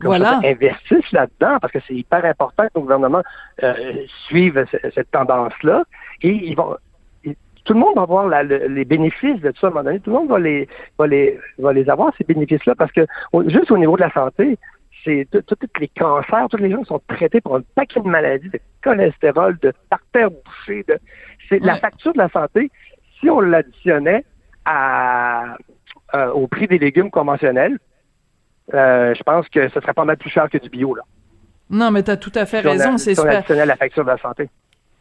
investissent 0.44 1.12
là-dedans, 1.12 1.58
parce 1.60 1.74
que 1.74 1.80
c'est 1.88 1.96
hyper 1.96 2.24
important 2.26 2.64
que 2.66 2.72
nos 2.76 2.82
gouvernements 2.82 3.24
euh, 3.64 4.06
suivent 4.28 4.66
cette 4.94 5.10
tendance-là, 5.10 5.84
et 6.22 6.30
ils 6.30 6.56
vont 6.56 6.78
tout 7.66 7.74
le 7.74 7.80
monde 7.80 7.96
va 7.96 8.06
voir 8.06 8.28
les 8.28 8.86
bénéfices 8.86 9.40
de 9.40 9.52
tout 9.52 9.62
ça 9.62 9.68
à 9.68 9.70
un 9.70 9.74
moment 9.74 9.86
donné. 9.86 10.00
Tout 10.02 10.10
le 10.10 10.18
monde 10.18 10.30
va 10.30 10.38
les, 10.40 10.68
va 11.00 11.08
les, 11.08 11.40
va 11.58 11.72
les 11.72 11.90
avoir, 11.90 12.14
ces 12.18 12.26
bénéfices-là, 12.26 12.76
parce 12.76 12.92
que 12.92 13.06
juste 13.48 13.72
au 13.72 13.78
niveau 13.78 13.96
de 13.96 14.02
la 14.02 14.12
santé, 14.12 14.58
c'est 15.04 15.28
tous 15.32 15.58
les 15.80 15.88
cancers, 15.88 16.48
tous 16.50 16.58
les 16.58 16.72
gens 16.72 16.80
qui 16.80 16.86
sont 16.86 17.02
traités 17.08 17.42
pour 17.42 17.56
un 17.56 17.62
paquet 17.76 18.00
de 18.00 18.08
maladies, 18.08 18.50
de 18.50 18.60
cholestérol, 18.82 19.58
de 19.62 19.74
artères 19.92 20.30
bouchées, 20.30 20.84
de, 20.88 20.98
c'est 21.50 21.60
la 21.60 21.76
facture 21.78 22.14
de 22.14 22.20
la 22.20 22.30
santé. 22.30 22.70
Si 23.20 23.30
on 23.30 23.40
l'additionnait 23.40 24.26
à, 24.66 25.56
euh, 26.14 26.32
au 26.32 26.48
prix 26.48 26.68
des 26.68 26.78
légumes 26.78 27.12
conventionnels, 27.12 27.80
euh, 28.74 29.14
je 29.14 29.24
pense 29.24 29.48
que 29.50 29.68
ce 29.70 29.80
serait 29.80 29.94
pas 29.94 30.06
mal 30.06 30.18
plus 30.18 30.30
cher 30.30 30.50
que 30.50 30.58
du 30.58 30.70
bio. 30.70 30.96
Là. 30.96 31.04
Non, 31.70 31.92
mais 31.92 32.04
tu 32.04 32.12
as 32.12 32.18
tout 32.18 32.32
à 32.36 32.46
fait 32.46 32.62
raison. 32.62 32.98
C'est 32.98 33.16
super. 33.16 33.44
la 33.66 33.76
facture 33.76 34.04
de 34.04 34.10
la 34.10 34.18
santé. 34.18 34.50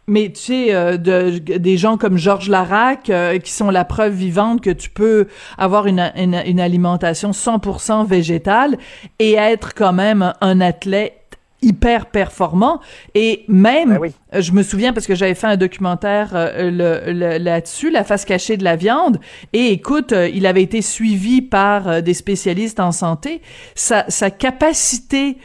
Mais 0.08 0.30
tu 0.30 0.40
sais, 0.40 0.74
euh, 0.74 0.96
de, 0.96 1.38
des 1.38 1.76
gens 1.76 1.96
comme 1.96 2.18
Georges 2.18 2.48
Larac, 2.48 3.10
qui 3.42 3.52
sont 3.52 3.70
la 3.70 3.84
preuve 3.84 4.14
vivante 4.14 4.60
que 4.60 4.70
tu 4.70 4.90
peux 4.90 5.28
avoir 5.58 5.86
une, 5.86 6.12
une, 6.16 6.42
une 6.44 6.60
alimentation 6.60 7.30
100% 7.30 8.06
végétale 8.06 8.76
et 9.20 9.34
être 9.34 9.74
quand 9.74 9.92
même 9.92 10.32
un 10.40 10.60
athlète 10.60 11.21
hyper 11.62 12.06
performant 12.06 12.80
et 13.14 13.44
même 13.48 13.90
Ben 13.90 13.98
oui. 14.00 14.10
je 14.40 14.52
me 14.52 14.62
souviens 14.62 14.92
parce 14.92 15.06
que 15.06 15.14
j'avais 15.14 15.34
fait 15.34 15.46
un 15.46 15.56
documentaire 15.56 16.30
euh, 16.34 16.70
le- 16.70 17.12
le- 17.12 17.38
là-dessus 17.38 17.90
la 17.90 18.04
face 18.04 18.24
cachée 18.24 18.56
de 18.56 18.64
la 18.64 18.76
viande 18.76 19.18
et 19.52 19.68
écoute 19.68 20.12
euh, 20.12 20.28
il 20.28 20.44
avait 20.46 20.62
été 20.62 20.82
suivi 20.82 21.40
par 21.40 21.88
euh, 21.88 22.00
des 22.00 22.14
spécialistes 22.14 22.80
en 22.80 22.90
santé 22.92 23.40
sa, 23.74 24.04
sa 24.08 24.30
capacité 24.30 25.38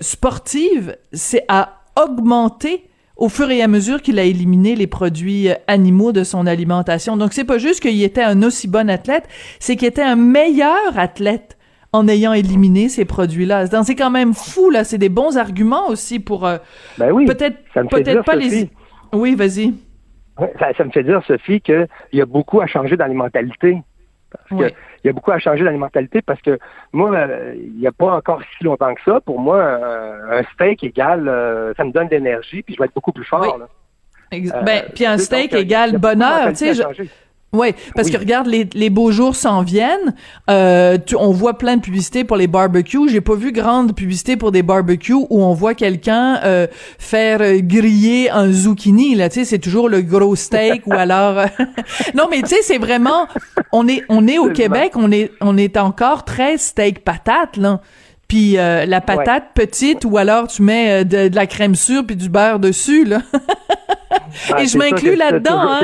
sportive 0.00 0.96
c'est 1.12 1.44
à 1.48 1.80
augmenter 2.02 2.84
au 3.16 3.28
fur 3.30 3.50
et 3.50 3.62
à 3.62 3.68
mesure 3.68 4.02
qu'il 4.02 4.18
a 4.18 4.24
éliminé 4.24 4.74
les 4.76 4.86
produits 4.86 5.48
animaux 5.68 6.12
de 6.12 6.22
son 6.22 6.46
alimentation. 6.46 7.16
Donc 7.16 7.32
c'est 7.32 7.44
pas 7.44 7.56
juste 7.56 7.80
qu'il 7.80 8.02
était 8.02 8.22
un 8.22 8.42
aussi 8.42 8.68
bon 8.68 8.90
athlète, 8.90 9.24
c'est 9.58 9.76
qu'il 9.76 9.88
était 9.88 10.02
un 10.02 10.16
meilleur 10.16 10.98
athlète 10.98 11.55
en 11.96 12.08
ayant 12.08 12.32
éliminé 12.32 12.88
ces 12.88 13.04
produits-là. 13.04 13.66
C'est 13.84 13.94
quand 13.96 14.10
même 14.10 14.34
fou 14.34 14.70
là, 14.70 14.84
c'est 14.84 14.98
des 14.98 15.08
bons 15.08 15.36
arguments 15.36 15.88
aussi 15.88 16.20
pour 16.20 16.46
euh, 16.46 16.58
Ben 16.98 17.10
oui. 17.12 17.26
peut-être 17.26 17.56
dire, 18.02 18.22
pas 18.24 18.36
les 18.36 18.50
Sophie. 18.50 18.70
Oui, 19.12 19.34
vas-y. 19.34 19.74
Ça, 20.58 20.68
ça 20.76 20.84
me 20.84 20.90
fait 20.90 21.02
dire, 21.02 21.22
Sophie, 21.26 21.60
qu'il 21.60 21.86
y 22.12 22.20
a 22.20 22.26
beaucoup 22.26 22.60
à 22.60 22.66
changer 22.66 22.96
dans 22.96 23.06
les 23.06 23.14
mentalités. 23.14 23.78
Parce 24.30 24.48
que 24.50 24.54
Oui. 24.54 24.74
il 25.02 25.06
y 25.06 25.10
a 25.10 25.12
beaucoup 25.12 25.30
à 25.30 25.38
changer 25.38 25.64
dans 25.64 25.70
les 25.70 25.78
mentalités 25.78 26.20
parce 26.20 26.42
que 26.42 26.58
moi, 26.92 27.14
euh, 27.14 27.54
il 27.56 27.78
n'y 27.78 27.86
a 27.86 27.92
pas 27.92 28.12
encore 28.16 28.40
si 28.58 28.64
longtemps 28.64 28.92
que 28.94 29.00
ça, 29.04 29.20
pour 29.20 29.38
moi, 29.40 29.56
euh, 29.58 30.40
un 30.40 30.42
steak 30.54 30.82
égale, 30.84 31.26
euh, 31.28 31.72
ça 31.76 31.84
me 31.84 31.92
donne 31.92 32.08
de 32.08 32.16
l'énergie, 32.16 32.62
puis 32.62 32.74
je 32.74 32.78
vais 32.80 32.86
être 32.86 32.94
beaucoup 32.94 33.12
plus 33.12 33.24
fort. 33.24 33.40
Oui. 33.54 33.60
là. 33.60 33.68
Ex- 34.32 34.52
Euh, 34.52 34.60
ben, 34.62 34.82
puis 34.94 35.06
un 35.06 35.16
steak 35.18 35.54
égale 35.54 35.96
bonheur, 35.98 36.48
tu 36.48 36.56
sais. 36.74 36.74
Ouais, 37.52 37.74
parce 37.94 38.08
Oui. 38.08 38.12
que 38.14 38.18
regarde, 38.18 38.48
les, 38.48 38.68
les 38.74 38.90
beaux 38.90 39.10
jours 39.12 39.34
s'en 39.34 39.62
viennent. 39.62 40.14
Euh, 40.50 40.98
tu- 40.98 41.16
on 41.16 41.30
voit 41.30 41.56
plein 41.56 41.76
de 41.76 41.80
publicités 41.80 42.22
pour 42.24 42.36
les 42.36 42.48
barbecues. 42.48 43.08
J'ai 43.08 43.22
pas 43.22 43.34
vu 43.34 43.50
grande 43.50 43.94
publicité 43.94 44.36
pour 44.36 44.52
des 44.52 44.62
barbecues 44.62 45.14
où 45.14 45.42
on 45.42 45.54
voit 45.54 45.74
quelqu'un 45.74 46.38
euh, 46.44 46.66
faire 46.98 47.40
euh, 47.40 47.60
griller 47.62 48.28
un 48.30 48.52
zucchini. 48.52 49.14
Là, 49.14 49.30
tu 49.30 49.36
sais, 49.40 49.44
c'est 49.46 49.58
toujours 49.58 49.88
le 49.88 50.02
gros 50.02 50.36
steak 50.36 50.86
ou 50.86 50.92
alors. 50.92 51.46
non, 52.14 52.24
mais 52.30 52.42
tu 52.42 52.48
sais, 52.48 52.62
c'est 52.62 52.78
vraiment. 52.78 53.26
On 53.72 53.88
est, 53.88 54.02
on 54.10 54.26
est 54.28 54.38
au. 54.38 54.50
Québec. 54.50 54.92
On 54.96 55.10
est, 55.12 55.30
on 55.40 55.56
est 55.56 55.76
encore 55.78 56.24
très 56.24 56.58
steak 56.58 57.04
patate 57.04 57.56
là. 57.56 57.80
Puis 58.28 58.58
euh, 58.58 58.84
la 58.86 59.00
patate 59.00 59.44
petite 59.54 60.04
ou 60.04 60.18
alors 60.18 60.48
tu 60.48 60.62
mets 60.62 61.04
de, 61.04 61.28
de 61.28 61.34
la 61.36 61.46
crème 61.46 61.74
sûre 61.76 62.04
puis 62.04 62.16
du 62.16 62.28
beurre 62.28 62.58
dessus 62.58 63.04
là. 63.04 63.22
Ah, 64.52 64.62
Et 64.62 64.66
je 64.66 64.76
m'inclus 64.76 65.16
là-dedans, 65.16 65.60
hein. 65.60 65.80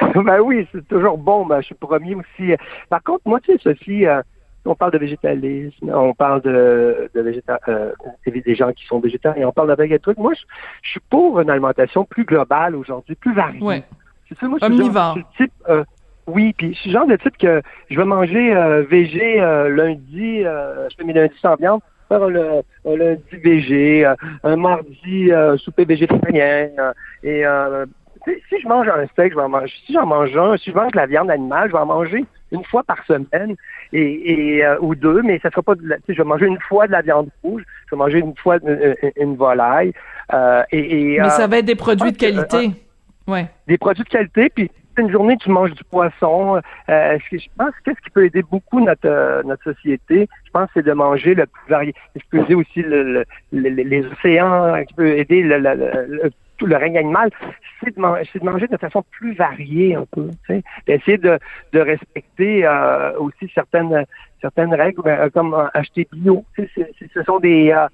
ben 0.14 0.40
oui, 0.40 0.66
c'est 0.72 0.86
toujours 0.88 1.18
bon. 1.18 1.46
Ben, 1.46 1.60
je 1.60 1.66
suis 1.66 1.74
premier 1.74 2.14
aussi. 2.14 2.52
Par 2.88 3.02
contre, 3.02 3.22
moi, 3.26 3.40
tu 3.40 3.52
sais, 3.52 3.58
Sophie, 3.58 4.06
euh, 4.06 4.22
on 4.66 4.74
parle 4.74 4.92
de 4.92 4.98
végétalisme, 4.98 5.90
on 5.94 6.14
parle 6.14 6.40
de, 6.42 7.10
de 7.14 7.20
végéta 7.20 7.58
euh, 7.68 7.92
des 8.26 8.54
gens 8.54 8.72
qui 8.72 8.86
sont 8.86 8.98
végétariens, 8.98 9.48
on 9.48 9.52
parle 9.52 9.68
de 9.70 9.74
baguette 9.74 10.02
trucs. 10.02 10.18
Moi, 10.18 10.32
je, 10.34 10.40
je 10.82 10.90
suis 10.92 11.00
pour 11.10 11.40
une 11.40 11.50
alimentation 11.50 12.04
plus 12.04 12.24
globale 12.24 12.74
aujourd'hui, 12.74 13.14
plus 13.14 13.34
variée. 13.34 13.62
Ouais. 13.62 13.82
C'est 14.28 14.38
ça, 14.38 14.48
moi, 14.48 14.58
je 14.60 14.64
suis 14.66 14.74
le 14.78 14.84
genre- 14.84 14.92
je 15.16 15.20
suis 15.20 15.46
type, 15.48 15.52
euh, 15.68 15.84
oui, 16.26 16.54
puis 16.56 16.72
je 16.72 16.78
suis 16.80 16.90
le 16.90 16.98
genre 16.98 17.06
de 17.06 17.16
type 17.16 17.36
que 17.36 17.60
je 17.90 17.96
vais 17.98 18.04
manger 18.06 18.56
euh, 18.56 18.82
végé 18.82 19.38
euh, 19.40 19.68
lundi, 19.68 20.42
euh, 20.44 20.88
je 20.88 20.96
fais 20.96 21.04
mes 21.04 21.12
lundis 21.12 21.36
sans 21.42 21.56
viande, 21.56 21.80
faire 22.08 22.22
un, 22.22 22.28
le- 22.30 22.62
un 22.86 22.96
lundi 22.96 23.36
végé, 23.42 24.06
euh, 24.06 24.14
un 24.44 24.56
mardi 24.56 25.30
euh, 25.30 25.58
souper 25.58 25.84
végétarien, 25.84 26.70
euh, 26.78 26.92
et 27.22 27.44
euh, 27.44 27.84
si 28.26 28.60
je 28.60 28.68
mange 28.68 28.88
un 28.88 29.06
steak, 29.08 29.32
je 29.32 29.36
vais 29.36 29.42
en 29.44 29.48
manger. 29.48 29.72
Si 29.86 29.92
j'en 29.92 30.06
mange 30.06 30.36
un, 30.36 30.56
si 30.56 30.70
je 30.70 30.74
mange 30.76 30.92
de 30.92 30.96
la 30.96 31.06
viande 31.06 31.30
animale, 31.30 31.68
je 31.68 31.72
vais 31.72 31.78
en 31.78 31.86
manger 31.86 32.24
une 32.52 32.64
fois 32.64 32.82
par 32.84 33.04
semaine 33.06 33.54
et, 33.92 34.56
et 34.58 34.64
euh, 34.64 34.76
ou 34.80 34.94
deux, 34.94 35.22
mais 35.22 35.38
ça 35.40 35.50
sera 35.50 35.62
pas. 35.62 35.74
De 35.74 35.86
la, 35.86 35.96
tu 35.96 36.02
sais, 36.06 36.14
je 36.14 36.22
vais 36.22 36.28
manger 36.28 36.46
une 36.46 36.60
fois 36.60 36.86
de 36.86 36.92
la 36.92 37.02
viande 37.02 37.28
rouge, 37.42 37.62
je 37.90 37.94
vais 37.94 37.98
manger 37.98 38.18
une 38.20 38.34
fois 38.36 38.56
une, 38.62 38.94
une- 39.02 39.12
une 39.16 39.36
volaille 39.36 39.92
euh, 40.32 40.62
et, 40.70 41.14
et, 41.14 41.18
Mais 41.20 41.26
euh, 41.26 41.30
ça 41.30 41.46
va 41.46 41.58
être 41.58 41.64
des 41.66 41.74
produits 41.74 42.12
de 42.12 42.16
qualité. 42.16 42.70
Ouais. 43.26 43.46
des 43.66 43.78
produits 43.78 44.04
de 44.04 44.08
qualité, 44.08 44.50
puis 44.54 44.70
une 44.96 45.10
journée 45.10 45.36
tu 45.38 45.50
manges 45.50 45.72
du 45.72 45.82
poisson. 45.84 46.60
Euh, 46.88 47.18
je 47.32 47.38
pense 47.58 47.72
qu'est-ce 47.84 48.00
qui 48.00 48.10
peut 48.10 48.24
aider 48.26 48.42
beaucoup 48.42 48.80
notre 48.80 49.06
euh, 49.08 49.42
notre 49.44 49.64
société, 49.64 50.28
je 50.44 50.50
pense 50.52 50.68
c'est 50.74 50.84
de 50.84 50.92
manger 50.92 51.34
le 51.34 51.46
plus 51.46 51.68
varié. 51.70 51.94
Ce 52.14 52.20
qui 52.20 52.28
peut 52.30 52.38
aider 52.40 52.54
aussi 52.54 52.82
le, 52.82 53.02
le- 53.02 53.24
le- 53.52 53.68
les 53.70 54.06
océans, 54.06 54.84
qui 54.86 54.94
peut 54.94 55.08
aider 55.18 55.42
le, 55.42 55.58
le- 55.58 55.74
le- 55.74 56.06
le- 56.22 56.30
tout 56.58 56.66
le 56.66 56.76
règne 56.76 56.98
animal, 56.98 57.30
c'est 57.80 57.94
de, 57.96 58.00
de 58.00 58.44
manger 58.44 58.66
de 58.66 58.76
façon 58.76 59.02
plus 59.10 59.34
variée 59.34 59.94
un 59.94 60.04
peu, 60.12 60.30
d'essayer 60.86 61.18
de, 61.18 61.38
de 61.72 61.80
respecter 61.80 62.64
euh, 62.66 63.12
aussi 63.18 63.50
certaines 63.54 64.04
certaines 64.40 64.74
règles, 64.74 65.02
ben, 65.02 65.30
comme 65.30 65.54
euh, 65.54 65.66
acheter 65.74 66.06
bio. 66.12 66.44
C'est- 66.56 66.70
c'est- 66.74 66.92
ce 67.12 67.22
sont 67.24 67.38
des 67.40 67.72
euh, 67.72 67.86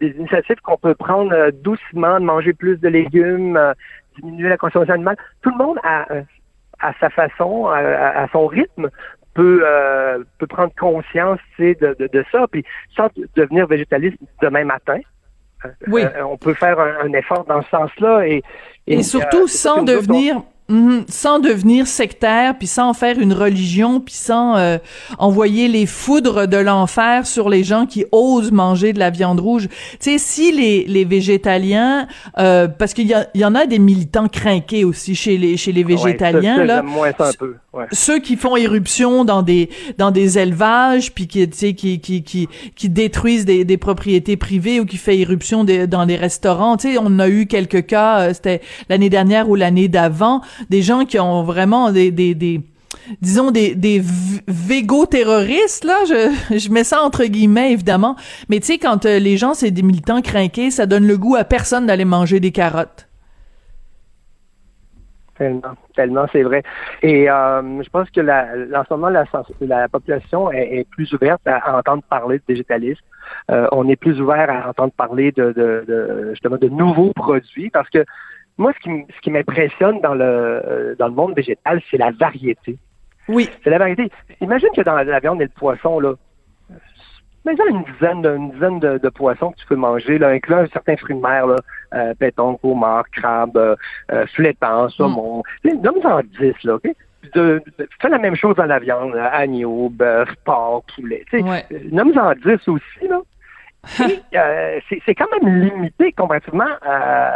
des 0.00 0.08
initiatives 0.10 0.60
qu'on 0.62 0.76
peut 0.76 0.94
prendre 0.94 1.32
euh, 1.32 1.50
doucement, 1.52 2.20
de 2.20 2.24
manger 2.24 2.52
plus 2.52 2.78
de 2.78 2.88
légumes, 2.88 3.56
euh, 3.56 3.72
diminuer 4.16 4.48
la 4.50 4.56
consommation 4.58 4.94
animale. 4.94 5.16
Tout 5.42 5.50
le 5.50 5.56
monde 5.64 5.78
a, 5.82 6.10
euh, 6.12 6.22
à 6.80 6.92
sa 7.00 7.08
façon, 7.10 7.66
à, 7.68 7.78
à- 7.78 8.28
son 8.28 8.46
rythme, 8.46 8.90
peut 9.34 9.60
euh, 9.64 10.22
peut 10.38 10.46
prendre 10.46 10.72
conscience, 10.78 11.38
de, 11.58 11.74
de, 11.98 12.06
de 12.12 12.24
ça, 12.32 12.46
puis 12.50 12.64
sans 12.94 13.08
devenir 13.36 13.66
végétaliste 13.66 14.18
demain 14.42 14.64
matin. 14.64 14.98
Euh, 15.66 15.90
Oui. 15.92 16.02
euh, 16.02 16.22
on 16.30 16.36
peut 16.36 16.54
faire 16.54 16.78
un, 16.80 17.06
un 17.06 17.12
effort 17.12 17.44
dans 17.48 17.62
ce 17.62 17.68
sens-là 17.70 18.26
et 18.26 18.42
Et, 18.86 19.02
surtout 19.02 19.44
euh, 19.44 19.48
sans 19.48 19.82
devenir 19.82 20.42
Mhm. 20.68 21.04
sans 21.06 21.38
devenir 21.38 21.86
sectaire, 21.86 22.58
puis 22.58 22.66
sans 22.66 22.92
faire 22.92 23.20
une 23.20 23.32
religion, 23.32 24.00
puis 24.00 24.14
sans 24.14 24.56
euh, 24.56 24.78
envoyer 25.16 25.68
les 25.68 25.86
foudres 25.86 26.48
de 26.48 26.56
l'enfer 26.56 27.24
sur 27.24 27.48
les 27.48 27.62
gens 27.62 27.86
qui 27.86 28.04
osent 28.10 28.50
manger 28.50 28.92
de 28.92 28.98
la 28.98 29.10
viande 29.10 29.38
rouge. 29.38 29.68
Tu 29.68 29.96
sais, 30.00 30.18
si 30.18 30.50
les, 30.50 30.84
les 30.88 31.04
végétaliens, 31.04 32.08
euh, 32.40 32.66
parce 32.66 32.94
qu'il 32.94 33.06
y, 33.34 33.44
en 33.44 33.54
a 33.54 33.66
des 33.66 33.78
militants 33.78 34.26
crinqués 34.26 34.84
aussi 34.84 35.14
chez 35.14 35.38
les 35.38 35.56
chez 35.56 35.70
les 35.70 35.84
on- 35.84 35.86
ouais, 35.86 35.94
végétaliens 35.94 36.56
ça, 36.56 36.60
ça, 36.62 36.64
là 36.66 36.82
moins 36.82 37.12
ça 37.16 37.28
un 37.28 37.32
peu. 37.38 37.54
Ceux 37.92 38.18
qui 38.20 38.36
font 38.36 38.56
éruption 38.56 39.24
dans 39.24 39.42
des 39.42 39.70
dans 39.98 40.10
des 40.10 40.38
élevages 40.38 41.12
puis 41.12 41.26
qui 41.26 41.48
tu 41.48 41.56
sais 41.56 41.74
qui 41.74 42.00
qui 42.00 42.22
qui 42.22 42.48
qui 42.74 42.88
détruisent 42.88 43.44
des, 43.44 43.64
des 43.64 43.76
propriétés 43.76 44.36
privées 44.36 44.80
ou 44.80 44.84
qui 44.86 44.96
fait 44.96 45.18
éruption 45.18 45.64
dans 45.64 46.06
des 46.06 46.16
restaurants. 46.16 46.76
Tu 46.76 46.92
sais 46.92 46.98
on 47.00 47.18
a 47.18 47.28
eu 47.28 47.46
quelques 47.46 47.86
cas 47.86 48.20
euh, 48.20 48.32
c'était 48.34 48.60
l'année 48.88 49.10
dernière 49.10 49.48
ou 49.48 49.54
l'année 49.54 49.88
d'avant 49.88 50.40
des 50.70 50.82
gens 50.82 51.04
qui 51.04 51.18
ont 51.18 51.42
vraiment 51.42 51.92
des 51.92 52.10
des, 52.10 52.34
des 52.34 52.60
disons 53.22 53.50
des 53.50 53.74
des 53.74 54.00
v- 54.00 54.40
végo-terroristes 54.48 55.84
là 55.84 55.96
je 56.08 56.58
je 56.58 56.68
mets 56.70 56.84
ça 56.84 57.02
entre 57.02 57.24
guillemets 57.24 57.72
évidemment. 57.72 58.16
Mais 58.48 58.60
tu 58.60 58.66
sais 58.66 58.78
quand 58.78 59.06
euh, 59.06 59.18
les 59.18 59.36
gens 59.36 59.54
c'est 59.54 59.70
des 59.70 59.82
militants 59.82 60.22
crinqués 60.22 60.70
ça 60.70 60.86
donne 60.86 61.06
le 61.06 61.18
goût 61.18 61.36
à 61.36 61.44
personne 61.44 61.86
d'aller 61.86 62.04
manger 62.04 62.40
des 62.40 62.52
carottes 62.52 63.05
Tellement, 65.38 65.74
tellement, 65.94 66.26
c'est 66.32 66.42
vrai. 66.42 66.62
Et 67.02 67.30
euh, 67.30 67.82
je 67.82 67.88
pense 67.90 68.08
que 68.10 68.22
la, 68.22 68.46
en 68.74 68.84
ce 68.84 68.94
moment, 68.94 69.10
la, 69.10 69.88
population 69.88 70.50
est, 70.50 70.78
est 70.78 70.88
plus 70.88 71.12
ouverte 71.12 71.46
à, 71.46 71.58
à 71.58 71.78
entendre 71.78 72.02
parler 72.08 72.38
de 72.38 72.44
végétalisme. 72.48 73.04
Euh, 73.50 73.68
on 73.72 73.86
est 73.88 73.96
plus 73.96 74.20
ouvert 74.20 74.48
à 74.48 74.70
entendre 74.70 74.92
parler 74.96 75.32
de, 75.32 75.52
de, 75.52 75.84
de 75.86 76.30
justement 76.30 76.56
de 76.56 76.68
nouveaux 76.68 77.12
produits 77.12 77.68
parce 77.70 77.90
que 77.90 78.04
moi, 78.56 78.72
ce 78.72 78.80
qui, 78.80 79.04
ce 79.14 79.20
qui 79.20 79.30
m'impressionne 79.30 80.00
dans 80.00 80.14
le 80.14 80.24
euh, 80.24 80.94
dans 80.98 81.08
le 81.08 81.14
monde 81.14 81.34
végétal, 81.36 81.82
c'est 81.90 81.98
la 81.98 82.12
variété. 82.12 82.78
oui 83.28 83.50
C'est 83.62 83.70
la 83.70 83.78
variété. 83.78 84.10
Imagine 84.40 84.70
que 84.74 84.80
dans 84.80 84.94
la 84.94 85.20
viande 85.20 85.42
et 85.42 85.44
le 85.44 85.50
poisson, 85.50 86.00
là, 86.00 86.14
imagine 87.46 87.76
une 87.76 87.92
dizaine 87.94 88.22
de, 88.22 88.36
une 88.36 88.50
dizaine 88.52 88.80
de, 88.80 88.98
de 88.98 89.08
poissons 89.08 89.52
que 89.52 89.56
tu 89.58 89.66
peux 89.66 89.76
manger, 89.76 90.18
là, 90.18 90.28
incluant 90.28 90.64
certains 90.72 90.96
fruits 90.96 91.14
de 91.16 91.20
mer, 91.20 91.46
là, 91.46 91.56
euh, 91.94 92.14
péton, 92.18 92.58
homard, 92.62 93.04
crabe, 93.12 93.56
euh, 93.56 93.76
euh, 94.12 94.26
flétan, 94.34 94.88
saumon. 94.88 95.42
Mm. 95.64 95.80
Donne-en 95.80 96.20
10, 96.40 96.54
là, 96.64 96.74
OK? 96.74 96.82
Puis 97.22 97.30
De, 97.34 97.62
de- 97.78 97.88
fais 98.00 98.08
la 98.08 98.18
même 98.18 98.36
chose 98.36 98.56
dans 98.56 98.66
la 98.66 98.78
viande, 98.78 99.14
là, 99.14 99.28
agneau, 99.34 99.88
bœuf, 99.88 100.28
porc, 100.44 100.84
poulet. 100.94 101.24
Ouais. 101.32 101.64
euh, 101.72 101.78
Nomme-en 101.92 102.32
10 102.34 102.68
aussi, 102.68 103.08
là. 103.08 103.20
Euh, 104.34 104.80
c'est 104.88 105.00
c'est 105.06 105.14
quand 105.14 105.28
même 105.40 105.60
limité 105.62 106.10
comparativement 106.12 106.64
euh, 106.86 107.30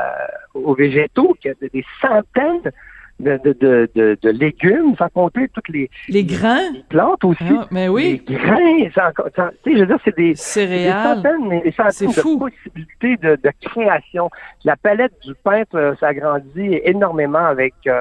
aux 0.55 0.75
végétaux, 0.75 1.37
qui 1.41 1.49
a 1.49 1.55
des 1.55 1.85
centaines 2.03 2.73
de, 3.21 3.39
de, 3.45 3.53
de, 3.61 3.91
de, 3.95 4.19
de 4.21 4.31
légumes, 4.31 4.95
sans 4.99 5.09
compter 5.09 5.49
toutes 5.55 5.69
les, 5.69 5.91
les 6.09 6.25
grains? 6.25 6.71
les 6.73 6.83
plantes 6.89 7.23
aussi. 7.25 7.45
Ah, 7.51 7.67
mais 7.71 7.89
oui 7.89 8.23
Les 8.29 8.37
grains, 8.37 8.89
c'est 8.95 9.03
encore- 9.03 9.29
ça- 9.37 9.51
tu 9.63 9.71
sais, 9.73 9.77
je 9.77 9.81
veux 9.83 9.87
dire, 9.87 9.99
c'est 10.05 10.17
des, 10.17 10.31
des 10.31 10.35
céréales 10.37 11.17
centaines 11.17 11.53
et 11.53 11.61
des 11.61 11.73
centaines 11.73 12.09
de 12.09 12.13
fou. 12.15 12.39
possibilités 12.39 13.17
de, 13.19 13.37
de 13.37 13.51
création. 13.63 14.31
La 14.65 14.77
palette 14.77 15.13
du 15.25 15.35
peintre 15.35 15.77
euh, 15.77 15.95
s'agrandit 16.01 16.81
énormément 16.85 17.45
avec 17.45 17.75
euh, 17.87 18.01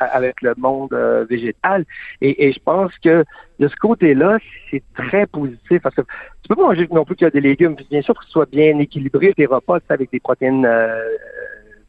avec 0.00 0.40
le 0.42 0.54
monde 0.56 0.92
euh, 0.92 1.24
végétal. 1.28 1.84
Et, 2.20 2.46
et 2.48 2.52
je 2.52 2.60
pense 2.64 2.92
que 2.98 3.24
de 3.58 3.68
ce 3.68 3.76
côté-là, 3.76 4.38
c'est 4.70 4.82
très 4.96 5.26
positif 5.26 5.80
parce 5.82 5.94
que 5.94 6.00
tu 6.02 6.48
peux 6.48 6.56
pas 6.56 6.62
manger 6.66 6.88
non 6.90 7.04
plus 7.04 7.14
qu'il 7.16 7.24
y 7.26 7.28
a 7.28 7.30
des 7.30 7.40
légumes. 7.40 7.76
Puis 7.76 7.86
Bien 7.90 8.02
sûr, 8.02 8.14
que 8.14 8.24
ce 8.24 8.30
soit 8.30 8.48
bien 8.50 8.78
équilibré 8.78 9.32
tes 9.34 9.46
repas 9.46 9.78
avec 9.88 10.10
des 10.10 10.20
protéines 10.20 10.64
euh, 10.66 10.98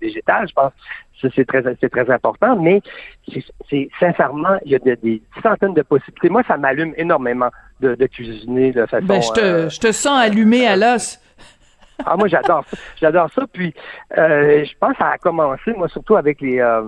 végétales. 0.04 0.48
Je 0.50 0.54
pense 0.54 0.72
que 1.22 1.30
c'est 1.36 1.46
très 1.46 1.64
c'est 1.80 1.90
très 1.90 2.10
important. 2.10 2.56
Mais 2.58 2.82
c'est 3.70 3.90
sincèrement, 4.00 4.58
il 4.66 4.74
y 4.74 4.76
a 4.76 4.80
de- 4.80 4.98
des 5.02 5.22
centaines 5.42 5.74
de 5.74 5.82
possibilités. 5.82 6.30
Moi, 6.30 6.44
ça 6.48 6.58
m'allume 6.58 6.94
énormément 6.98 7.50
de, 7.80 7.96
de 7.96 8.06
cuisiner 8.08 8.72
de 8.72 8.86
façon. 8.86 9.06
Ben, 9.06 9.22
je 9.22 9.32
te, 9.32 9.40
euh, 9.40 9.70
je 9.70 9.80
te 9.80 9.92
sens 9.92 10.20
allumé 10.20 10.68
à 10.68 10.76
l'os. 10.76 11.20
ah, 12.06 12.18
moi, 12.18 12.28
j'adore 12.28 12.66
ça. 12.70 12.78
J'adore 13.00 13.30
ça. 13.34 13.46
Puis, 13.52 13.74
euh, 14.18 14.64
je 14.66 14.74
pense 14.80 14.92
que 14.92 14.98
ça 14.98 15.10
a 15.12 15.18
commencé, 15.18 15.74
moi, 15.74 15.88
surtout 15.88 16.16
avec 16.16 16.42
les... 16.42 16.60
Euh, 16.60 16.84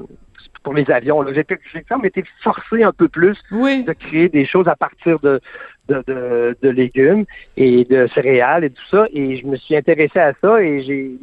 pour 0.63 0.73
les 0.73 0.89
avions. 0.89 1.23
J'ai 1.31 1.45
quand 1.87 1.97
même 1.97 2.05
été 2.07 2.23
forcé 2.41 2.81
un 2.83 2.91
peu 2.91 3.07
plus 3.07 3.37
de 3.51 3.93
créer 3.93 4.29
des 4.29 4.45
choses 4.45 4.67
à 4.67 4.75
partir 4.75 5.19
de, 5.19 5.39
de, 5.87 6.03
de, 6.07 6.57
de, 6.59 6.69
légumes 6.69 7.25
et 7.55 7.85
de 7.85 8.07
céréales 8.15 8.63
et 8.63 8.71
tout 8.71 8.85
ça. 8.89 9.05
Et 9.13 9.37
je 9.37 9.45
me 9.45 9.57
suis 9.57 9.75
intéressé 9.75 10.19
à 10.19 10.33
ça 10.41 10.61
et 10.61 10.81
j'ai 10.83 11.19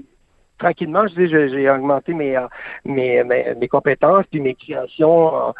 tranquillement, 0.63 1.07
je 1.09 1.15
dis, 1.15 1.29
j'ai 1.29 1.69
augmenté 1.71 2.15
mes, 2.15 2.39
mes, 2.85 3.23
mes, 3.25 3.69
compétences 3.69 4.25
puis 4.31 4.41
mes 4.41 4.55
créations. 4.55 5.55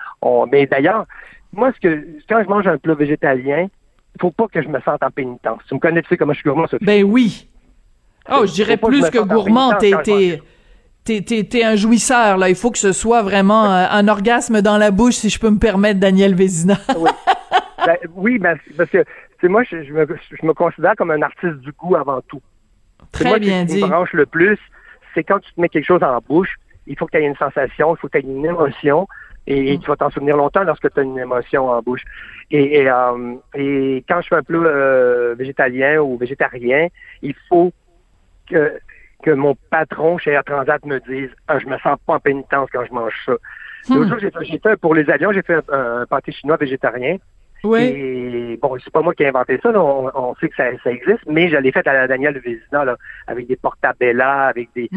mais 0.51 0.67
d'ailleurs, 0.67 1.07
moi, 1.53 1.73
ce 1.75 1.81
que 1.81 2.07
quand 2.29 2.43
je 2.43 2.49
mange 2.49 2.67
un 2.67 2.79
plat 2.79 2.95
végétalien, 2.95 3.69
il 4.15 4.21
faut 4.21 4.31
pas 4.31 4.47
que 4.49 4.63
je 4.63 4.69
me 4.69 4.81
sente 4.81 5.03
en 5.03 5.11
pénitence. 5.11 5.61
Tu 5.69 5.75
me 5.75 5.81
connais, 5.81 6.03
tu 6.03 6.09
sais 6.09 6.17
comment 6.17 6.33
je 6.33 6.39
suis 6.39 6.49
gourmand, 6.49 6.67
Sophie. 6.67 6.85
Ben 6.85 7.05
oui. 7.05 7.49
Oh, 8.31 8.47
je 8.47 8.53
dirais 8.53 8.77
plus 8.77 9.11
que, 9.11 9.19
gourmand, 9.19 9.73
t'es 9.79 9.93
t'es 11.05 11.65
un 11.65 11.75
jouisseur 11.75 12.37
là. 12.37 12.49
Il 12.49 12.55
faut 12.55 12.71
que 12.71 12.79
ce 12.79 12.93
soit 12.93 13.23
vraiment 13.23 13.65
euh, 13.65 13.87
un 13.91 14.07
orgasme 14.07 14.63
dans 14.63 14.79
la 14.79 14.93
bouche, 14.93 15.15
si 15.15 15.31
je 15.31 15.41
peux 15.41 15.51
me 15.51 15.59
permettre, 15.59 15.99
Daniel 15.99 16.35
Vézina. 16.35 16.79
oui. 16.97 17.11
Ben, 17.85 17.97
oui, 18.15 18.39
ben, 18.39 18.57
parce 18.77 18.91
que 18.91 19.05
moi, 19.49 19.65
je, 19.65 19.77
me, 19.77 20.07
je, 20.07 20.47
me, 20.47 20.53
considère 20.53 20.95
comme 20.97 21.11
un 21.11 21.21
artiste 21.21 21.57
du 21.57 21.73
goût 21.73 21.97
avant 21.97 22.21
tout. 22.21 22.41
Très 23.11 23.29
moi, 23.29 23.39
bien 23.41 23.65
dit. 23.65 23.79
Qui 23.79 23.83
me 23.83 23.89
branche 23.89 24.13
le 24.13 24.25
plus, 24.25 24.59
c'est 25.15 25.25
quand 25.25 25.41
tu 25.41 25.53
te 25.53 25.61
mets 25.61 25.69
quelque 25.69 25.87
chose 25.87 26.03
en 26.03 26.19
bouche, 26.27 26.57
il 26.87 26.99
faut 26.99 27.07
que 27.07 27.13
tu 27.13 27.19
aies 27.19 27.27
une 27.27 27.37
sensation, 27.37 27.95
il 27.95 27.99
faut 27.99 28.09
que 28.09 28.19
tu 28.19 28.25
aies 28.25 28.29
une 28.29 28.45
émotion, 28.45 29.07
et, 29.47 29.77
mm. 29.77 29.81
tu 29.81 29.87
vas 29.89 29.97
t'en 29.97 30.11
souvenir 30.11 30.37
longtemps 30.37 30.63
lorsque 30.63 30.93
tu 30.93 31.01
as 31.01 31.03
une 31.03 31.19
émotion 31.19 31.69
en 31.69 31.81
bouche. 31.83 32.03
Et, 32.51 32.81
et, 32.81 32.91
euh, 32.91 33.35
et 33.55 34.05
quand 34.09 34.21
je 34.21 34.29
fais 34.29 34.37
un 34.37 34.43
plat 34.43 34.59
euh, 34.59 35.35
végétalien 35.37 36.01
ou 36.01 36.17
végétarien, 36.17 36.89
il 37.23 37.35
faut 37.49 37.73
que 38.49 38.79
que 39.23 39.31
mon 39.31 39.55
patron 39.71 40.19
chez 40.19 40.33
Air 40.33 40.45
Transat 40.45 40.85
me 40.85 40.99
dise 40.99 41.31
ah, 41.49 41.59
je 41.59 41.67
me 41.67 41.79
sens 41.79 41.97
pas 42.07 42.15
en 42.15 42.21
pénitence 42.21 42.69
quand 42.73 42.85
je 42.85 42.93
mange 42.93 43.15
ça. 43.25 43.33
Hmm. 43.89 43.95
L'autre 43.95 44.19
jour, 44.19 44.31
j'ai 44.43 44.59
fait, 44.59 44.77
pour 44.77 44.95
les 44.95 45.09
avions, 45.11 45.33
j'ai 45.33 45.43
fait 45.43 45.59
un, 45.71 46.07
pâté 46.07 46.33
chinois 46.33 46.57
végétarien. 46.57 47.17
Oui. 47.65 47.81
Et 47.81 48.59
bon, 48.61 48.77
c'est 48.83 48.93
pas 48.93 49.03
moi 49.03 49.15
qui 49.15 49.23
ai 49.23 49.29
inventé 49.29 49.59
ça, 49.63 49.71
on, 49.75 50.35
sait 50.41 50.49
que 50.49 50.57
ça, 50.57 50.91
existe, 50.91 51.25
mais 51.27 51.49
je 51.49 51.57
l'ai 51.57 51.71
fait 51.71 51.87
à 51.87 51.93
la 51.93 52.09
Daniel 52.09 52.39
Vézina, 52.39 52.85
là, 52.85 52.97
avec 53.27 53.47
des 53.47 53.57
portabella, 53.57 54.49
avec 54.49 54.69
des, 54.75 54.89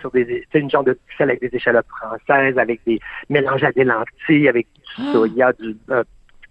sûr, 0.00 0.10
des, 0.10 0.44
une 0.54 0.70
genre 0.70 0.84
de 0.84 0.98
sel 1.16 1.30
avec 1.30 1.40
des 1.40 1.56
échalotes 1.56 1.86
françaises, 1.88 2.58
avec 2.58 2.80
des 2.86 3.00
mélanges 3.30 3.64
à 3.64 3.72
des 3.72 3.84
lentilles, 3.84 4.48
avec 4.48 4.66
du 4.74 4.82
ah. 4.98 5.12
soya, 5.12 5.52
du, 5.54 5.76
euh, 5.90 6.04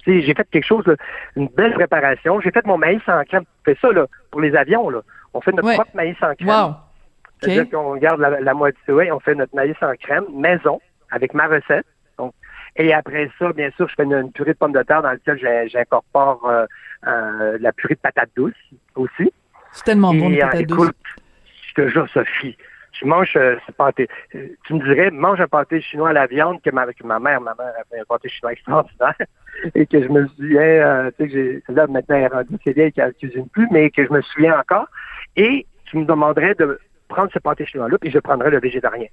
j'ai 0.08 0.34
fait 0.34 0.48
quelque 0.50 0.66
chose, 0.66 0.84
une 1.36 1.48
belle 1.48 1.74
préparation. 1.74 2.40
J'ai 2.42 2.52
fait 2.52 2.66
mon 2.66 2.78
maïs 2.78 3.02
en 3.08 3.24
crème. 3.24 3.44
On 3.44 3.64
fait 3.72 3.78
ça, 3.82 3.92
là, 3.92 4.08
pour 4.32 4.42
les 4.42 4.56
avions, 4.56 4.90
là. 4.90 5.02
On 5.34 5.42
fait 5.42 5.52
notre 5.52 5.74
propre 5.74 5.96
maïs 5.96 6.16
en 6.22 6.34
crème. 6.36 6.50
Wow. 6.50 6.76
C'est-à-dire 7.42 7.70
qu'on 7.70 7.96
garde 7.98 8.20
la, 8.20 8.54
moitié, 8.54 8.94
ouais, 8.94 9.12
on 9.12 9.20
fait 9.20 9.36
notre 9.36 9.56
maïs 9.56 9.76
en 9.82 9.94
crème, 9.96 10.26
maison, 10.34 10.80
avec 11.12 11.34
ma 11.34 11.48
recette. 11.48 11.86
Et 12.78 12.94
après 12.94 13.30
ça, 13.40 13.54
bien 13.54 13.70
sûr, 13.78 13.88
je 13.88 13.96
fais 13.96 14.04
une, 14.04 14.32
purée 14.32 14.54
de 14.54 14.58
pommes 14.58 14.74
de 14.74 14.84
terre 14.84 15.02
dans 15.02 15.12
laquelle 15.12 15.70
j'incorpore 15.70 16.46
euh, 16.50 16.66
euh, 17.08 17.58
la 17.60 17.72
purée 17.72 17.96
de 17.96 18.00
patates 18.00 18.32
douces 18.36 18.54
aussi. 18.96 19.32
C'est 19.72 19.86
tellement 19.86 20.14
bon, 20.14 20.30
de 20.30 20.40
patates 20.40 20.68
douces. 20.68 20.92
Je 21.70 21.74
te 21.74 21.88
jure, 21.88 22.08
Sophie, 22.10 22.58
je 22.92 23.06
mange 23.06 23.34
euh, 23.38 23.56
ce 23.66 23.72
pâté. 23.72 24.10
Tu 24.32 24.74
me 24.74 24.84
dirais, 24.84 25.10
mange 25.10 25.40
un 25.40 25.48
pâté 25.48 25.82
chinois 25.82 26.10
à 26.10 26.14
la 26.14 26.28
viande 26.28 26.62
que 26.62 26.70
ma, 26.70 26.86
ma 27.04 27.20
mère, 27.20 27.42
ma 27.42 27.56
mère 27.56 27.74
a 27.80 27.84
fait 27.90 28.00
un 28.00 28.06
pâté 28.06 28.28
chinois 28.28 28.52
extraordinaire. 28.52 29.16
et 29.76 29.86
que 29.86 30.04
je 30.04 30.10
me 30.10 30.28
souviens, 30.30 31.12
tu 31.18 31.30
sais, 31.30 31.62
que 31.62 31.72
là, 31.72 31.88
maintenant, 31.88 32.18
elle 32.18 32.24
est 32.24 32.28
rendue, 32.28 32.58
c'est 32.64 32.74
vieille 32.74 32.92
qu'elle 32.92 33.08
ne 33.08 33.12
cuisine 33.12 33.48
plus, 33.48 33.68
mais 33.72 33.90
que 33.90 34.06
je 34.06 34.12
me 34.12 34.22
souviens 34.22 34.60
encore. 34.60 34.88
Et 35.38 35.66
tu 35.86 35.98
me 35.98 36.06
demanderais 36.06 36.56
de 36.56 36.78
prendre 37.08 37.32
ce 37.34 37.40
pâté 37.40 37.66
chinois-là, 37.66 37.98
puis 37.98 38.12
je 38.12 38.20
prendrai 38.20 38.50
le 38.50 38.60
végétarien. 38.60 39.08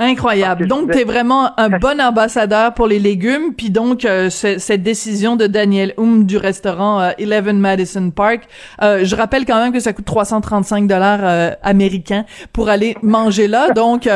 Incroyable. 0.00 0.66
Donc, 0.66 0.90
tu 0.92 0.98
es 0.98 1.04
vraiment 1.04 1.50
un 1.58 1.68
bon 1.68 2.00
ambassadeur 2.00 2.72
pour 2.72 2.86
les 2.86 2.98
légumes. 2.98 3.52
Puis 3.54 3.68
donc, 3.68 4.06
euh, 4.06 4.30
cette 4.30 4.82
décision 4.82 5.36
de 5.36 5.46
Daniel 5.46 5.92
Hume 5.98 6.24
du 6.24 6.38
restaurant 6.38 7.02
euh, 7.02 7.10
Eleven 7.18 7.58
Madison 7.58 8.10
Park, 8.10 8.44
euh, 8.82 9.04
je 9.04 9.14
rappelle 9.14 9.44
quand 9.44 9.62
même 9.62 9.74
que 9.74 9.80
ça 9.80 9.92
coûte 9.92 10.06
335 10.06 10.86
dollars 10.86 11.52
américains 11.62 12.24
pour 12.54 12.70
aller 12.70 12.96
manger 13.02 13.46
là. 13.46 13.72
Donc, 13.72 14.02
tu 14.02 14.10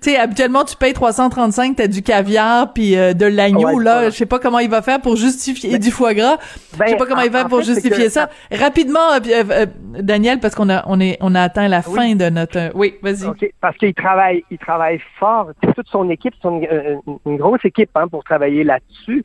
sais, 0.00 0.16
habituellement, 0.16 0.64
tu 0.64 0.74
payes 0.74 0.92
335, 0.92 1.76
t'as 1.76 1.86
du 1.86 2.02
caviar 2.02 2.72
puis 2.72 2.96
de 2.96 3.26
l'agneau. 3.26 3.78
là, 3.78 4.10
je 4.10 4.16
sais 4.16 4.26
pas 4.26 4.40
comment 4.40 4.58
il 4.58 4.70
va 4.70 4.82
faire 4.82 5.00
pour 5.00 5.14
justifier 5.14 5.74
et 5.74 5.78
du 5.78 5.92
foie 5.92 6.14
gras. 6.14 6.38
je 6.72 6.90
sais 6.90 6.96
pas 6.96 7.06
comment 7.06 7.22
il 7.22 7.30
va 7.30 7.40
faire 7.40 7.48
pour 7.48 7.62
justifier 7.62 8.10
ça. 8.10 8.28
Rapidement, 8.50 9.20
Daniel, 10.00 10.40
parce 10.40 10.56
qu'on 10.56 10.68
a 10.68 10.82
on 10.88 10.98
est 10.98 11.16
on 11.20 11.36
a 11.36 11.42
atteint 11.42 11.68
la 11.68 11.82
fin 11.82 12.16
de 12.16 12.28
notre. 12.28 12.72
oui, 12.74 12.96
vas-y. 13.02 13.24
Ok, 13.24 13.48
parce 13.60 13.76
qu'il 13.76 13.94
travaille, 13.94 14.42
il 14.50 14.58
travaille 14.58 15.00
fort 15.20 15.27
toute 15.74 15.88
son 15.88 16.08
équipe, 16.10 16.34
c'est 16.40 16.48
une, 16.48 17.36
grosse 17.36 17.64
équipe 17.64 17.90
hein, 17.94 18.08
pour 18.08 18.24
travailler 18.24 18.64
là-dessus. 18.64 19.24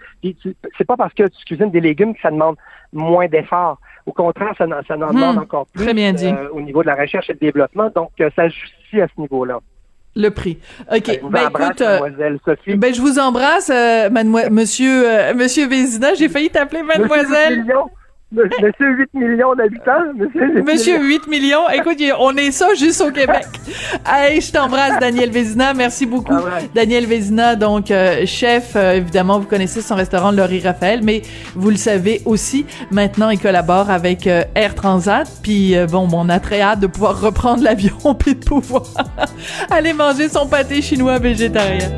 C'est 0.77 0.85
pas 0.85 0.97
parce 0.97 1.13
que 1.13 1.27
tu 1.27 1.45
cuisines 1.45 1.71
des 1.71 1.81
légumes 1.81 2.13
que 2.13 2.21
ça 2.21 2.31
demande 2.31 2.55
moins 2.91 3.27
d'efforts. 3.27 3.79
Au 4.05 4.11
contraire, 4.11 4.53
ça, 4.57 4.65
ça 4.87 4.95
en 4.95 5.13
demande 5.13 5.35
hmm. 5.35 5.39
encore 5.39 5.67
plus 5.67 5.87
euh, 5.87 6.49
au 6.51 6.61
niveau 6.61 6.81
de 6.81 6.87
la 6.87 6.95
recherche 6.95 7.29
et 7.29 7.33
du 7.33 7.39
développement. 7.39 7.89
Donc, 7.95 8.11
euh, 8.19 8.29
ça 8.35 8.49
justifie 8.49 9.01
à 9.01 9.07
ce 9.07 9.21
niveau-là. 9.21 9.59
Le 10.15 10.29
prix. 10.29 10.59
OK. 10.91 11.21
Ben, 11.31 11.49
écoute, 11.49 11.81
euh, 11.81 11.99
mademoiselle 11.99 12.39
Sophie. 12.45 12.75
Ben, 12.75 12.93
je 12.93 13.01
vous 13.01 13.17
embrasse, 13.17 13.69
monsieur, 14.51 15.33
monsieur 15.33 15.67
Vézina. 15.67 16.13
J'ai 16.13 16.29
failli 16.29 16.49
t'appeler 16.49 16.83
mademoiselle. 16.83 17.65
Monsieur 18.33 18.97
8 18.97 19.13
millions 19.13 19.53
d'habitants. 19.55 19.91
Monsieur, 20.65 20.99
8 20.99 21.27
millions. 21.27 21.69
Écoute, 21.69 21.97
on 22.19 22.35
est 22.35 22.51
ça 22.51 22.73
juste 22.73 23.01
au 23.01 23.11
Québec. 23.11 23.45
Allez, 24.05 24.41
je 24.41 24.51
t'embrasse, 24.51 24.99
Daniel 24.99 25.29
Vézina. 25.29 25.73
Merci 25.73 26.05
beaucoup. 26.05 26.33
Daniel 26.73 27.05
Vézina, 27.05 27.55
donc 27.55 27.91
euh, 27.91 28.25
chef, 28.25 28.73
euh, 28.75 28.93
évidemment, 28.93 29.39
vous 29.39 29.45
connaissez 29.45 29.81
son 29.81 29.95
restaurant 29.95 30.31
Laurie 30.31 30.61
Raphaël, 30.61 31.01
mais 31.03 31.21
vous 31.55 31.69
le 31.69 31.75
savez 31.75 32.21
aussi, 32.25 32.65
maintenant, 32.91 33.29
il 33.29 33.39
collabore 33.39 33.91
avec 33.91 34.25
euh, 34.25 34.43
Air 34.55 34.73
Transat. 34.73 35.29
Puis, 35.43 35.75
bon, 35.91 36.07
on 36.11 36.29
a 36.29 36.39
très 36.39 36.61
hâte 36.61 36.79
de 36.79 36.87
pouvoir 36.87 37.19
reprendre 37.21 37.63
l'avion 37.63 38.15
puis 38.19 38.35
de 38.35 38.43
pouvoir 38.43 38.83
aller 39.69 39.93
manger 39.93 40.27
son 40.29 40.47
pâté 40.47 40.81
chinois 40.81 41.19
végétarien. 41.19 41.89